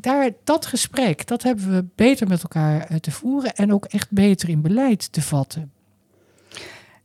Daar, 0.00 0.30
dat 0.44 0.66
gesprek, 0.66 1.26
dat 1.26 1.42
hebben 1.42 1.74
we 1.74 1.84
beter 1.94 2.28
met 2.28 2.42
elkaar 2.42 2.80
eh, 2.80 2.96
te 2.96 3.10
voeren 3.10 3.54
en 3.54 3.72
ook 3.72 3.84
echt 3.84 4.10
beter 4.10 4.48
in 4.48 4.60
beleid 4.60 5.12
te 5.12 5.22
vatten. 5.22 5.72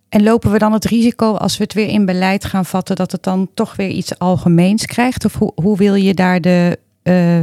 En 0.09 0.23
lopen 0.23 0.51
we 0.51 0.57
dan 0.57 0.73
het 0.73 0.85
risico 0.85 1.33
als 1.33 1.57
we 1.57 1.63
het 1.63 1.73
weer 1.73 1.87
in 1.87 2.05
beleid 2.05 2.45
gaan 2.45 2.65
vatten, 2.65 2.95
dat 2.95 3.11
het 3.11 3.23
dan 3.23 3.49
toch 3.53 3.75
weer 3.75 3.89
iets 3.89 4.19
algemeens 4.19 4.85
krijgt? 4.85 5.25
Of 5.25 5.35
hoe, 5.35 5.51
hoe 5.55 5.77
wil 5.77 5.95
je 5.95 6.13
daar 6.13 6.41
de, 6.41 6.79
uh, 7.03 7.41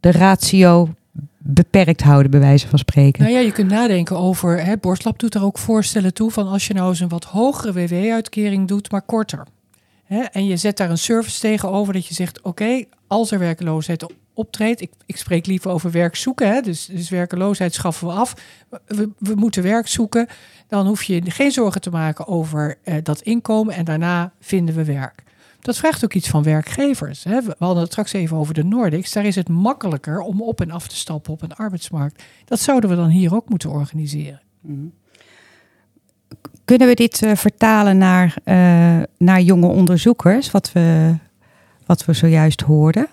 de 0.00 0.10
ratio 0.10 0.88
beperkt 1.38 2.02
houden, 2.02 2.30
bij 2.30 2.40
wijze 2.40 2.68
van 2.68 2.78
spreken. 2.78 3.22
Nou 3.22 3.34
ja, 3.34 3.40
je 3.40 3.52
kunt 3.52 3.70
nadenken 3.70 4.16
over, 4.16 4.64
hè, 4.64 4.76
Borstlab 4.76 5.18
doet 5.18 5.34
er 5.34 5.44
ook 5.44 5.58
voorstellen 5.58 6.14
toe 6.14 6.30
van 6.30 6.48
als 6.48 6.66
je 6.66 6.74
nou 6.74 6.88
eens 6.88 7.00
een 7.00 7.08
wat 7.08 7.24
hogere 7.24 7.72
WW-uitkering 7.72 8.68
doet, 8.68 8.90
maar 8.90 9.02
korter. 9.02 9.46
Hè, 10.04 10.20
en 10.20 10.46
je 10.46 10.56
zet 10.56 10.76
daar 10.76 10.90
een 10.90 10.98
service 10.98 11.40
tegenover 11.40 11.92
dat 11.92 12.06
je 12.06 12.14
zegt, 12.14 12.42
oké, 12.42 12.84
als 13.06 13.30
er 13.30 13.38
werkeloosheid 13.38 14.06
optreedt, 14.36 14.80
ik, 14.80 14.90
ik 15.06 15.16
spreek 15.16 15.46
liever 15.46 15.70
over 15.70 15.90
werk 15.90 16.16
zoeken, 16.16 16.48
hè, 16.48 16.60
dus, 16.60 16.86
dus 16.86 17.08
werkeloosheid 17.08 17.74
schaffen 17.74 18.06
we 18.06 18.12
af, 18.12 18.34
we, 18.86 19.10
we 19.18 19.34
moeten 19.34 19.62
werk 19.62 19.88
zoeken, 19.88 20.26
dan 20.68 20.86
hoef 20.86 21.02
je 21.02 21.30
geen 21.30 21.50
zorgen 21.50 21.80
te 21.80 21.90
maken 21.90 22.26
over 22.26 22.78
eh, 22.82 22.94
dat 23.02 23.20
inkomen 23.20 23.74
en 23.74 23.84
daarna 23.84 24.32
vinden 24.40 24.74
we 24.74 24.84
werk. 24.84 25.24
Dat 25.60 25.76
vraagt 25.76 26.04
ook 26.04 26.14
iets 26.14 26.28
van 26.28 26.42
werkgevers. 26.42 27.24
Hè. 27.24 27.42
We 27.42 27.54
hadden 27.58 27.82
het 27.82 27.92
straks 27.92 28.12
even 28.12 28.36
over 28.36 28.54
de 28.54 28.64
Nordics. 28.64 29.12
Daar 29.12 29.24
is 29.24 29.34
het 29.34 29.48
makkelijker 29.48 30.20
om 30.20 30.42
op 30.42 30.60
en 30.60 30.70
af 30.70 30.88
te 30.88 30.96
stappen 30.96 31.32
op 31.32 31.42
een 31.42 31.54
arbeidsmarkt. 31.54 32.22
Dat 32.44 32.60
zouden 32.60 32.90
we 32.90 32.96
dan 32.96 33.08
hier 33.08 33.34
ook 33.34 33.48
moeten 33.48 33.70
organiseren. 33.70 34.40
Mhm. 34.60 34.86
Kunnen 36.64 36.88
we 36.88 36.94
dit 36.94 37.22
uh, 37.22 37.34
vertalen 37.34 37.98
naar, 37.98 38.36
uh, 38.44 39.02
naar 39.18 39.40
jonge 39.40 39.66
onderzoekers, 39.66 40.50
wat 40.50 40.72
we, 40.72 41.14
wat 41.86 42.04
we 42.04 42.12
zojuist 42.12 42.60
hoorden? 42.60 43.08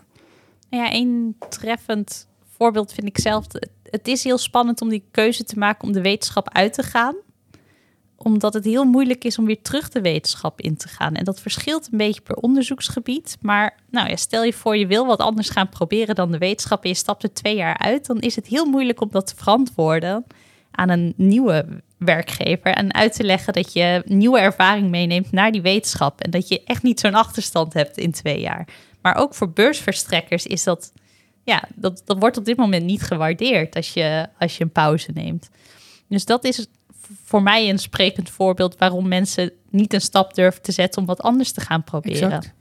Nou 0.73 0.85
ja, 0.85 0.93
een 0.93 1.35
treffend 1.49 2.27
voorbeeld 2.57 2.93
vind 2.93 3.07
ik 3.07 3.19
zelf. 3.19 3.45
Het 3.83 4.07
is 4.07 4.23
heel 4.23 4.37
spannend 4.37 4.81
om 4.81 4.89
die 4.89 5.03
keuze 5.11 5.43
te 5.43 5.57
maken 5.57 5.87
om 5.87 5.93
de 5.93 6.01
wetenschap 6.01 6.49
uit 6.53 6.73
te 6.73 6.83
gaan 6.83 7.15
omdat 8.17 8.53
het 8.53 8.65
heel 8.65 8.83
moeilijk 8.83 9.23
is 9.23 9.37
om 9.37 9.45
weer 9.45 9.61
terug 9.61 9.89
de 9.89 10.01
wetenschap 10.01 10.61
in 10.61 10.77
te 10.77 10.87
gaan. 10.87 11.13
En 11.13 11.23
dat 11.23 11.41
verschilt 11.41 11.89
een 11.91 11.97
beetje 11.97 12.21
per 12.21 12.35
onderzoeksgebied. 12.35 13.37
Maar 13.41 13.77
nou 13.89 14.09
ja, 14.09 14.15
stel 14.15 14.43
je 14.43 14.53
voor 14.53 14.77
je 14.77 14.87
wil 14.87 15.05
wat 15.05 15.19
anders 15.19 15.49
gaan 15.49 15.69
proberen 15.69 16.15
dan 16.15 16.31
de 16.31 16.37
wetenschap 16.37 16.83
en 16.83 16.89
je 16.89 16.95
stapt 16.95 17.23
er 17.23 17.33
twee 17.33 17.55
jaar 17.55 17.77
uit, 17.77 18.05
dan 18.05 18.19
is 18.19 18.35
het 18.35 18.47
heel 18.47 18.65
moeilijk 18.65 19.01
om 19.01 19.09
dat 19.11 19.27
te 19.27 19.35
verantwoorden 19.35 20.25
aan 20.71 20.89
een 20.89 21.13
nieuwe 21.17 21.81
werkgever 21.97 22.71
en 22.71 22.93
uit 22.93 23.13
te 23.13 23.23
leggen 23.23 23.53
dat 23.53 23.73
je 23.73 24.03
nieuwe 24.05 24.39
ervaring 24.39 24.89
meeneemt 24.89 25.31
naar 25.31 25.51
die 25.51 25.61
wetenschap 25.61 26.21
en 26.21 26.31
dat 26.31 26.47
je 26.47 26.63
echt 26.63 26.83
niet 26.83 26.99
zo'n 26.99 27.13
achterstand 27.13 27.73
hebt 27.73 27.97
in 27.97 28.11
twee 28.11 28.39
jaar. 28.39 28.67
Maar 29.03 29.15
ook 29.15 29.35
voor 29.35 29.49
beursverstrekkers 29.49 30.45
is 30.45 30.63
dat, 30.63 30.91
ja, 31.43 31.63
dat, 31.75 32.01
dat 32.05 32.19
wordt 32.19 32.37
op 32.37 32.45
dit 32.45 32.57
moment 32.57 32.85
niet 32.85 33.01
gewaardeerd 33.01 33.75
als 33.75 33.93
je, 33.93 34.27
als 34.39 34.57
je 34.57 34.63
een 34.63 34.71
pauze 34.71 35.11
neemt. 35.13 35.49
Dus 36.07 36.25
dat 36.25 36.43
is 36.43 36.67
voor 37.23 37.43
mij 37.43 37.69
een 37.69 37.79
sprekend 37.79 38.29
voorbeeld 38.29 38.77
waarom 38.77 39.07
mensen 39.07 39.51
niet 39.69 39.93
een 39.93 40.01
stap 40.01 40.33
durven 40.33 40.61
te 40.61 40.71
zetten 40.71 41.01
om 41.01 41.07
wat 41.07 41.21
anders 41.21 41.51
te 41.51 41.61
gaan 41.61 41.83
proberen. 41.83 42.53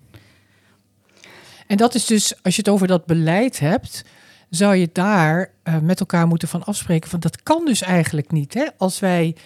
En 1.66 1.76
dat 1.76 1.94
is 1.94 2.06
dus, 2.06 2.42
als 2.42 2.54
je 2.54 2.60
het 2.60 2.70
over 2.70 2.86
dat 2.86 3.06
beleid 3.06 3.58
hebt, 3.58 4.04
zou 4.50 4.76
je 4.76 4.90
daar 4.92 5.50
uh, 5.64 5.78
met 5.78 6.00
elkaar 6.00 6.26
moeten 6.26 6.48
van 6.48 6.64
afspreken. 6.64 7.10
Van 7.10 7.20
dat 7.20 7.42
kan 7.42 7.64
dus 7.64 7.82
eigenlijk 7.82 8.30
niet. 8.30 8.54
Hè? 8.54 8.66
Als 8.76 8.98
wij 8.98 9.36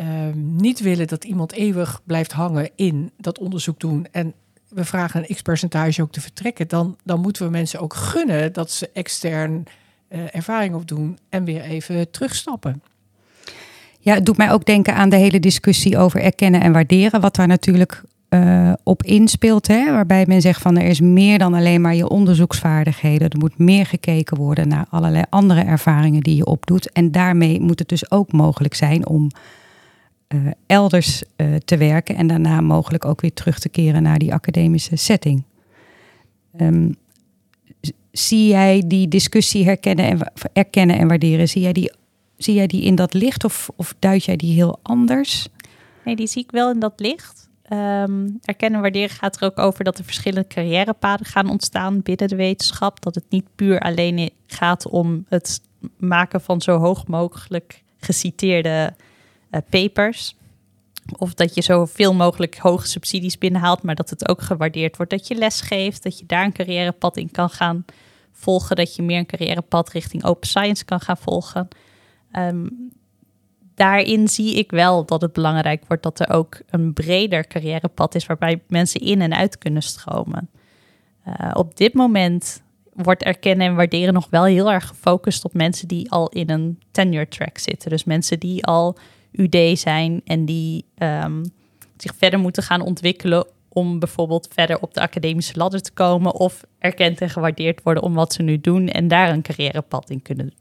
uh, 0.00 0.06
niet 0.34 0.80
willen 0.80 1.06
dat 1.06 1.24
iemand 1.24 1.52
eeuwig 1.52 2.00
blijft 2.04 2.32
hangen 2.32 2.70
in 2.74 3.10
dat 3.16 3.38
onderzoek 3.38 3.80
doen 3.80 4.06
en 4.10 4.34
we 4.74 4.84
vragen 4.84 5.20
een 5.20 5.34
x-percentage 5.34 6.02
ook 6.02 6.12
te 6.12 6.20
vertrekken, 6.20 6.68
dan, 6.68 6.96
dan 7.04 7.20
moeten 7.20 7.44
we 7.44 7.50
mensen 7.50 7.80
ook 7.80 7.94
gunnen 7.94 8.52
dat 8.52 8.70
ze 8.70 8.90
extern 8.92 9.64
uh, 10.08 10.20
ervaring 10.32 10.74
opdoen 10.74 11.18
en 11.28 11.44
weer 11.44 11.60
even 11.60 12.10
terugstappen. 12.10 12.82
Ja, 13.98 14.14
het 14.14 14.26
doet 14.26 14.36
mij 14.36 14.52
ook 14.52 14.64
denken 14.64 14.94
aan 14.94 15.08
de 15.08 15.16
hele 15.16 15.40
discussie 15.40 15.98
over 15.98 16.20
erkennen 16.20 16.60
en 16.60 16.72
waarderen, 16.72 17.20
wat 17.20 17.34
daar 17.34 17.46
natuurlijk 17.46 18.02
uh, 18.30 18.72
op 18.82 19.02
inspeelt. 19.02 19.66
Hè? 19.66 19.92
Waarbij 19.92 20.24
men 20.26 20.40
zegt 20.40 20.60
van 20.60 20.78
er 20.78 20.86
is 20.86 21.00
meer 21.00 21.38
dan 21.38 21.54
alleen 21.54 21.80
maar 21.80 21.94
je 21.94 22.08
onderzoeksvaardigheden. 22.08 23.30
Er 23.30 23.38
moet 23.38 23.58
meer 23.58 23.86
gekeken 23.86 24.36
worden 24.36 24.68
naar 24.68 24.86
allerlei 24.90 25.24
andere 25.30 25.60
ervaringen 25.60 26.22
die 26.22 26.36
je 26.36 26.46
opdoet. 26.46 26.92
En 26.92 27.12
daarmee 27.12 27.60
moet 27.60 27.78
het 27.78 27.88
dus 27.88 28.10
ook 28.10 28.32
mogelijk 28.32 28.74
zijn 28.74 29.06
om 29.06 29.30
uh, 30.34 30.50
elders 30.66 31.22
uh, 31.36 31.54
te 31.56 31.76
werken 31.76 32.16
en 32.16 32.26
daarna 32.26 32.60
mogelijk 32.60 33.04
ook 33.04 33.20
weer 33.20 33.32
terug 33.32 33.58
te 33.58 33.68
keren 33.68 34.02
naar 34.02 34.18
die 34.18 34.32
academische 34.32 34.96
setting. 34.96 35.44
Um, 36.60 36.96
zie 38.10 38.48
jij 38.48 38.84
die 38.86 39.08
discussie 39.08 39.64
herkennen 39.64 40.06
en, 40.06 40.32
erkennen 40.52 40.98
en 40.98 41.08
waarderen? 41.08 41.48
Zie 41.48 41.62
jij 41.62 41.72
die 41.72 41.92
Zie 42.36 42.54
jij 42.54 42.66
die 42.66 42.82
in 42.82 42.94
dat 42.94 43.14
licht 43.14 43.44
of, 43.44 43.70
of 43.76 43.94
duid 43.98 44.24
jij 44.24 44.36
die 44.36 44.54
heel 44.54 44.78
anders? 44.82 45.48
Nee, 46.04 46.16
die 46.16 46.26
zie 46.26 46.42
ik 46.42 46.50
wel 46.50 46.70
in 46.70 46.78
dat 46.78 47.00
licht. 47.00 47.48
Um, 47.72 48.38
erkennen 48.42 48.80
waarderen 48.80 49.10
gaat 49.10 49.40
er 49.40 49.46
ook 49.46 49.58
over 49.58 49.84
dat 49.84 49.98
er 49.98 50.04
verschillende 50.04 50.46
carrièrepaden 50.46 51.26
gaan 51.26 51.48
ontstaan 51.48 52.02
binnen 52.02 52.28
de 52.28 52.36
wetenschap. 52.36 53.02
Dat 53.02 53.14
het 53.14 53.24
niet 53.28 53.46
puur 53.54 53.80
alleen 53.80 54.30
gaat 54.46 54.88
om 54.88 55.24
het 55.28 55.60
maken 55.96 56.40
van 56.40 56.60
zo 56.60 56.78
hoog 56.78 57.06
mogelijk 57.06 57.82
geciteerde 57.98 58.94
papers. 59.70 60.36
Of 61.18 61.34
dat 61.34 61.54
je 61.54 61.62
zoveel 61.62 62.14
mogelijk 62.14 62.58
hoge 62.58 62.86
subsidies 62.86 63.38
binnenhaalt, 63.38 63.82
maar 63.82 63.94
dat 63.94 64.10
het 64.10 64.28
ook 64.28 64.42
gewaardeerd 64.42 64.96
wordt 64.96 65.12
dat 65.12 65.28
je 65.28 65.34
les 65.34 65.60
geeft, 65.60 66.02
dat 66.02 66.18
je 66.18 66.26
daar 66.26 66.44
een 66.44 66.52
carrièrepad 66.52 67.16
in 67.16 67.30
kan 67.30 67.50
gaan 67.50 67.84
volgen, 68.32 68.76
dat 68.76 68.96
je 68.96 69.02
meer 69.02 69.18
een 69.18 69.26
carrièrepad 69.26 69.90
richting 69.90 70.24
open 70.24 70.48
science 70.48 70.84
kan 70.84 71.00
gaan 71.00 71.16
volgen. 71.16 71.68
Um, 72.32 72.92
daarin 73.74 74.28
zie 74.28 74.54
ik 74.54 74.70
wel 74.70 75.04
dat 75.04 75.20
het 75.20 75.32
belangrijk 75.32 75.84
wordt 75.88 76.02
dat 76.02 76.20
er 76.20 76.30
ook 76.30 76.60
een 76.66 76.92
breder 76.92 77.46
carrièrepad 77.46 78.14
is 78.14 78.26
waarbij 78.26 78.62
mensen 78.68 79.00
in 79.00 79.20
en 79.20 79.34
uit 79.34 79.58
kunnen 79.58 79.82
stromen. 79.82 80.50
Uh, 81.28 81.50
op 81.54 81.76
dit 81.76 81.94
moment 81.94 82.62
wordt 82.92 83.22
erkennen 83.22 83.66
en 83.66 83.74
waarderen 83.74 84.14
nog 84.14 84.26
wel 84.30 84.44
heel 84.44 84.72
erg 84.72 84.86
gefocust 84.86 85.44
op 85.44 85.54
mensen 85.54 85.88
die 85.88 86.10
al 86.10 86.28
in 86.28 86.50
een 86.50 86.78
tenure 86.90 87.28
track 87.28 87.58
zitten. 87.58 87.90
Dus 87.90 88.04
mensen 88.04 88.38
die 88.38 88.64
al 88.64 88.98
UD 89.34 89.78
zijn 89.78 90.20
en 90.24 90.44
die 90.44 90.84
um, 90.98 91.42
zich 91.96 92.14
verder 92.18 92.38
moeten 92.38 92.62
gaan 92.62 92.80
ontwikkelen 92.80 93.46
om 93.68 93.98
bijvoorbeeld 93.98 94.48
verder 94.52 94.80
op 94.80 94.94
de 94.94 95.00
academische 95.00 95.56
ladder 95.56 95.82
te 95.82 95.92
komen 95.92 96.34
of 96.34 96.60
erkend 96.78 97.20
en 97.20 97.30
gewaardeerd 97.30 97.82
worden 97.82 98.02
om 98.02 98.14
wat 98.14 98.32
ze 98.32 98.42
nu 98.42 98.60
doen 98.60 98.88
en 98.88 99.08
daar 99.08 99.30
een 99.30 99.42
carrièrepad 99.42 100.10
in 100.10 100.22
kunnen 100.22 100.52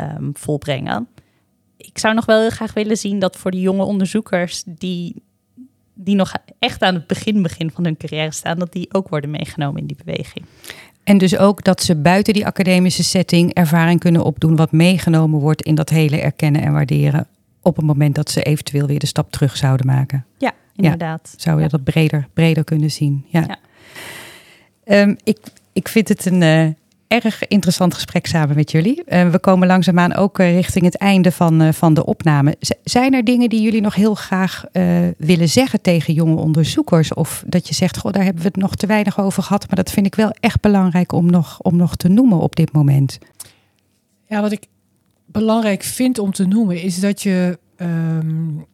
um, 0.00 0.30
volbrengen. 0.32 1.08
Ik 1.76 1.98
zou 1.98 2.14
nog 2.14 2.24
wel 2.24 2.40
heel 2.40 2.50
graag 2.50 2.72
willen 2.72 2.96
zien 2.96 3.18
dat 3.18 3.36
voor 3.36 3.50
die 3.50 3.60
jonge 3.60 3.84
onderzoekers 3.84 4.62
die, 4.66 5.22
die 5.94 6.14
nog 6.14 6.32
echt 6.58 6.82
aan 6.82 6.94
het 6.94 7.06
begin, 7.06 7.42
begin 7.42 7.70
van 7.70 7.84
hun 7.84 7.96
carrière 7.96 8.32
staan, 8.32 8.58
dat 8.58 8.72
die 8.72 8.94
ook 8.94 9.08
worden 9.08 9.30
meegenomen 9.30 9.80
in 9.80 9.86
die 9.86 9.96
beweging. 10.04 10.44
En 11.04 11.18
dus 11.18 11.36
ook 11.36 11.64
dat 11.64 11.82
ze 11.82 11.96
buiten 11.96 12.34
die 12.34 12.46
academische 12.46 13.04
setting 13.04 13.54
ervaring 13.54 14.00
kunnen 14.00 14.24
opdoen, 14.24 14.56
wat 14.56 14.72
meegenomen 14.72 15.40
wordt 15.40 15.62
in 15.62 15.74
dat 15.74 15.88
hele 15.88 16.20
erkennen 16.20 16.62
en 16.62 16.72
waarderen. 16.72 17.26
Op 17.66 17.76
het 17.76 17.84
moment 17.84 18.14
dat 18.14 18.30
ze 18.30 18.42
eventueel 18.42 18.86
weer 18.86 18.98
de 18.98 19.06
stap 19.06 19.30
terug 19.30 19.56
zouden 19.56 19.86
maken. 19.86 20.24
Ja, 20.38 20.52
inderdaad. 20.76 21.28
Ja, 21.32 21.42
zou 21.42 21.62
je 21.62 21.68
dat 21.68 21.84
breder, 21.84 22.28
breder 22.32 22.64
kunnen 22.64 22.90
zien? 22.90 23.24
Ja. 23.28 23.44
ja. 23.46 23.58
Um, 25.02 25.16
ik, 25.24 25.38
ik 25.72 25.88
vind 25.88 26.08
het 26.08 26.26
een, 26.26 26.42
uh, 26.42 26.68
erg 27.08 27.48
interessant 27.48 27.94
gesprek 27.94 28.26
samen 28.26 28.56
met 28.56 28.70
jullie. 28.70 29.02
Uh, 29.06 29.30
we 29.30 29.38
komen 29.38 29.66
langzaamaan 29.68 30.14
ook 30.14 30.38
uh, 30.38 30.54
richting 30.54 30.84
het 30.84 30.96
einde 30.96 31.32
van, 31.32 31.62
uh, 31.62 31.72
van 31.72 31.94
de 31.94 32.04
opname. 32.04 32.56
Z 32.60 32.70
zijn 32.84 33.14
er 33.14 33.24
dingen 33.24 33.48
die 33.48 33.62
jullie 33.62 33.80
nog 33.80 33.94
heel 33.94 34.14
graag 34.14 34.64
willen 35.18 35.48
zeggen 35.48 35.80
tegen 35.80 36.14
jonge 36.14 36.36
onderzoekers? 36.36 37.14
Of 37.14 37.44
dat 37.46 37.68
je 37.68 37.74
zegt, 37.74 37.98
goh, 37.98 38.12
daar 38.12 38.24
hebben 38.24 38.42
we 38.42 38.48
het 38.48 38.56
nog 38.56 38.74
te 38.74 38.86
weinig 38.86 39.20
over 39.20 39.42
gehad, 39.42 39.66
maar 39.66 39.76
dat 39.76 39.90
vind 39.90 40.06
ik 40.06 40.14
wel 40.14 40.34
echt 40.40 40.60
belangrijk 40.60 41.12
om 41.12 41.30
nog, 41.30 41.60
om 41.60 41.76
nog 41.76 41.96
te 41.96 42.08
noemen 42.08 42.38
op 42.38 42.56
dit 42.56 42.72
moment. 42.72 43.18
Ja, 44.28 44.40
wat 44.40 44.52
ik 44.52 44.66
belangrijk 45.26 45.82
vind 45.82 46.18
om 46.18 46.32
te 46.32 46.46
noemen 46.46 46.82
is 46.82 47.00
dat 47.00 47.22
je 47.22 47.58
um, 47.76 48.66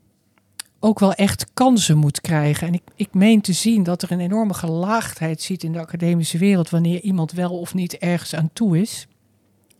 ook 0.80 0.98
wel 0.98 1.12
echt 1.12 1.46
kansen 1.54 1.98
moet 1.98 2.20
krijgen. 2.20 2.66
En 2.66 2.74
ik, 2.74 2.82
ik 2.96 3.14
meen 3.14 3.40
te 3.40 3.52
zien 3.52 3.82
dat 3.82 4.02
er 4.02 4.12
een 4.12 4.20
enorme 4.20 4.54
gelaagdheid 4.54 5.42
ziet 5.42 5.62
in 5.62 5.72
de 5.72 5.80
academische 5.80 6.38
wereld 6.38 6.70
wanneer 6.70 7.00
iemand 7.00 7.32
wel 7.32 7.58
of 7.58 7.74
niet 7.74 7.98
ergens 7.98 8.34
aan 8.34 8.50
toe 8.52 8.80
is. 8.80 9.06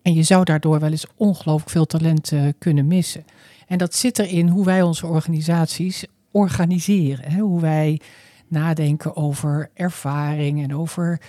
En 0.03 0.15
je 0.15 0.23
zou 0.23 0.45
daardoor 0.45 0.81
wel 0.81 0.91
eens 0.91 1.07
ongelooflijk 1.17 1.71
veel 1.71 1.87
talent 1.87 2.33
uh, 2.33 2.49
kunnen 2.59 2.87
missen. 2.87 3.25
En 3.67 3.79
dat 3.79 3.95
zit 3.95 4.19
erin 4.19 4.49
hoe 4.49 4.65
wij 4.65 4.83
onze 4.83 5.07
organisaties 5.07 6.05
organiseren. 6.31 7.31
Hè? 7.31 7.41
Hoe 7.41 7.61
wij 7.61 8.01
nadenken 8.49 9.17
over 9.17 9.71
ervaring 9.75 10.63
en 10.63 10.75
over 10.75 11.21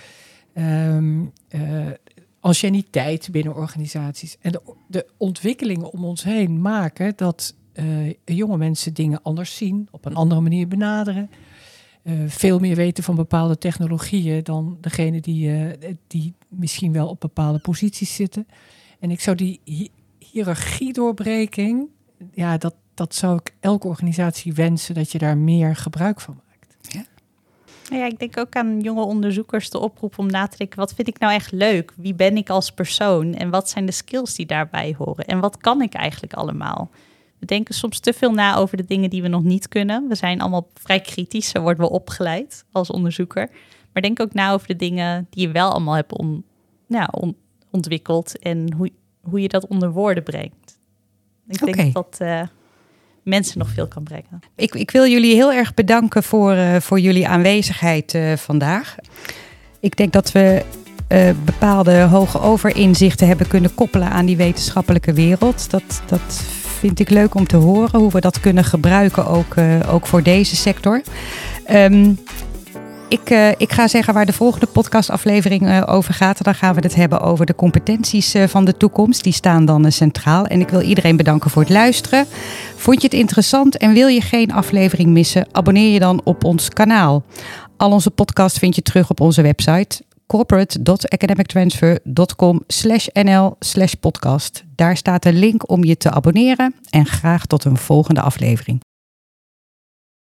um, 0.54 1.32
uh, 1.50 1.86
anciëniteit 2.44 3.28
binnen 3.30 3.54
organisaties. 3.54 4.36
En 4.40 4.52
de, 4.52 4.60
de, 4.88 5.06
ontwikkelingen 5.16 5.90
om 5.90 6.04
ons 6.04 6.24
heen 6.24 6.60
maken 6.60 7.12
dat 7.16 7.54
uh, 7.74 8.12
jonge 8.24 8.56
mensen 8.56 8.94
dingen 8.94 9.22
anders 9.22 9.56
zien, 9.56 9.88
op 9.90 10.04
een 10.04 10.14
andere 10.14 10.40
manier 10.40 10.68
benaderen. 10.68 11.30
Uh, 12.02 12.12
veel 12.26 12.58
meer 12.58 12.76
weten 12.76 13.04
van 13.04 13.14
bepaalde 13.14 13.58
technologieën 13.58 14.42
dan 14.42 14.78
degene 14.80 15.20
die, 15.20 15.50
die 16.06 16.34
misschien 16.48 16.92
wel 16.92 17.08
op 17.08 17.20
bepaalde 17.20 17.58
posities 17.58 18.14
zitten. 18.14 18.46
En 18.98 19.10
ik 19.10 19.20
zou 19.20 19.36
die 19.36 19.60
hi 19.64 19.88
hiërarchiedoorbreking, 20.18 21.88
ja, 22.32 22.58
dat, 22.58 22.74
dat 22.94 23.14
zou 23.14 23.36
ik 23.36 23.54
elke 23.60 23.86
organisatie 23.86 24.52
wensen 24.52 24.94
dat 24.94 25.12
je 25.12 25.18
daar 25.18 25.38
meer 25.38 25.76
gebruik 25.76 26.20
van 26.20 26.40
maakt. 26.46 26.94
Ja? 26.94 27.04
Ja, 27.90 28.06
ik 28.06 28.18
denk 28.18 28.38
ook 28.38 28.56
aan 28.56 28.80
jonge 28.80 29.04
onderzoekers 29.04 29.70
de 29.70 29.78
oproep 29.78 30.18
om 30.18 30.26
na 30.26 30.46
te 30.46 30.56
denken: 30.56 30.78
wat 30.78 30.94
vind 30.94 31.08
ik 31.08 31.18
nou 31.18 31.32
echt 31.32 31.52
leuk? 31.52 31.92
Wie 31.96 32.14
ben 32.14 32.36
ik 32.36 32.50
als 32.50 32.70
persoon? 32.70 33.34
En 33.34 33.50
wat 33.50 33.68
zijn 33.68 33.86
de 33.86 33.92
skills 33.92 34.34
die 34.34 34.46
daarbij 34.46 34.94
horen? 34.98 35.24
En 35.24 35.40
wat 35.40 35.56
kan 35.56 35.82
ik 35.82 35.94
eigenlijk 35.94 36.32
allemaal? 36.32 36.90
We 37.38 37.46
denken 37.46 37.74
soms 37.74 37.98
te 38.00 38.12
veel 38.12 38.32
na 38.32 38.56
over 38.56 38.76
de 38.76 38.84
dingen 38.84 39.10
die 39.10 39.22
we 39.22 39.28
nog 39.28 39.42
niet 39.42 39.68
kunnen. 39.68 40.08
We 40.08 40.14
zijn 40.14 40.40
allemaal 40.40 40.68
vrij 40.74 41.00
kritisch, 41.00 41.48
zo 41.48 41.60
worden 41.60 41.84
we 41.84 41.90
opgeleid 41.90 42.64
als 42.72 42.90
onderzoeker. 42.90 43.50
Maar 43.92 44.02
denk 44.02 44.20
ook 44.20 44.34
na 44.34 44.52
over 44.52 44.66
de 44.66 44.76
dingen 44.76 45.26
die 45.30 45.46
je 45.46 45.52
wel 45.52 45.70
allemaal 45.70 45.94
hebt 45.94 46.18
on, 46.18 46.44
ja, 46.86 47.08
on, 47.10 47.36
ontwikkeld 47.70 48.38
en 48.38 48.72
hoe, 48.72 48.90
hoe 49.22 49.40
je 49.40 49.48
dat 49.48 49.66
onder 49.66 49.90
woorden 49.90 50.22
brengt. 50.22 50.78
Ik 51.48 51.74
denk 51.74 51.94
dat 51.94 52.18
uh, 52.22 52.42
mensen 53.24 53.58
nog 53.58 53.68
veel 53.68 53.88
kan 53.88 54.02
brengen. 54.02 54.40
Ik, 54.56 54.74
ik 54.74 54.90
wil 54.90 55.06
jullie 55.06 55.34
heel 55.34 55.52
erg 55.52 55.74
bedanken 55.74 56.22
voor, 56.22 56.54
uh, 56.54 56.76
voor 56.76 57.00
jullie 57.00 57.28
aanwezigheid 57.28 58.14
uh, 58.14 58.32
vandaag. 58.36 58.94
Ik 59.80 59.96
denk 59.96 60.12
dat 60.12 60.32
we 60.32 60.64
bepaalde 61.44 62.00
hoge 62.00 62.40
overinzichten 62.40 63.26
hebben 63.26 63.46
kunnen 63.46 63.74
koppelen 63.74 64.10
aan 64.10 64.26
die 64.26 64.36
wetenschappelijke 64.36 65.12
wereld. 65.12 65.70
Dat, 65.70 66.02
dat 66.06 66.44
vind 66.78 67.00
ik 67.00 67.10
leuk 67.10 67.34
om 67.34 67.46
te 67.46 67.56
horen, 67.56 68.00
hoe 68.00 68.10
we 68.10 68.20
dat 68.20 68.40
kunnen 68.40 68.64
gebruiken 68.64 69.26
ook, 69.26 69.54
ook 69.88 70.06
voor 70.06 70.22
deze 70.22 70.56
sector. 70.56 71.02
Um, 71.70 72.18
ik, 73.08 73.30
uh, 73.30 73.48
ik 73.48 73.72
ga 73.72 73.88
zeggen 73.88 74.14
waar 74.14 74.26
de 74.26 74.32
volgende 74.32 74.66
podcastaflevering 74.66 75.62
uh, 75.62 75.82
over 75.86 76.14
gaat. 76.14 76.44
Dan 76.44 76.54
gaan 76.54 76.74
we 76.74 76.80
het 76.80 76.94
hebben 76.94 77.20
over 77.20 77.46
de 77.46 77.54
competenties 77.54 78.34
uh, 78.34 78.46
van 78.46 78.64
de 78.64 78.76
toekomst. 78.76 79.24
Die 79.24 79.32
staan 79.32 79.64
dan 79.64 79.92
centraal. 79.92 80.46
En 80.46 80.60
ik 80.60 80.68
wil 80.68 80.80
iedereen 80.80 81.16
bedanken 81.16 81.50
voor 81.50 81.62
het 81.62 81.70
luisteren. 81.70 82.26
Vond 82.76 83.00
je 83.00 83.06
het 83.06 83.16
interessant 83.16 83.76
en 83.76 83.92
wil 83.92 84.06
je 84.06 84.20
geen 84.20 84.52
aflevering 84.52 85.08
missen? 85.08 85.46
Abonneer 85.52 85.92
je 85.92 85.98
dan 85.98 86.20
op 86.24 86.44
ons 86.44 86.68
kanaal. 86.68 87.24
Al 87.76 87.90
onze 87.90 88.10
podcasts 88.10 88.58
vind 88.58 88.74
je 88.74 88.82
terug 88.82 89.10
op 89.10 89.20
onze 89.20 89.42
website 89.42 90.02
corporate.academictransfer.com 90.26 92.62
slash 92.66 93.06
nl 93.12 93.56
slash 93.58 93.92
podcast. 93.92 94.64
Daar 94.74 94.96
staat 94.96 95.24
een 95.24 95.38
link 95.38 95.70
om 95.70 95.84
je 95.84 95.96
te 95.96 96.10
abonneren 96.10 96.74
en 96.90 97.06
graag 97.06 97.46
tot 97.46 97.64
een 97.64 97.76
volgende 97.76 98.20
aflevering. 98.20 98.80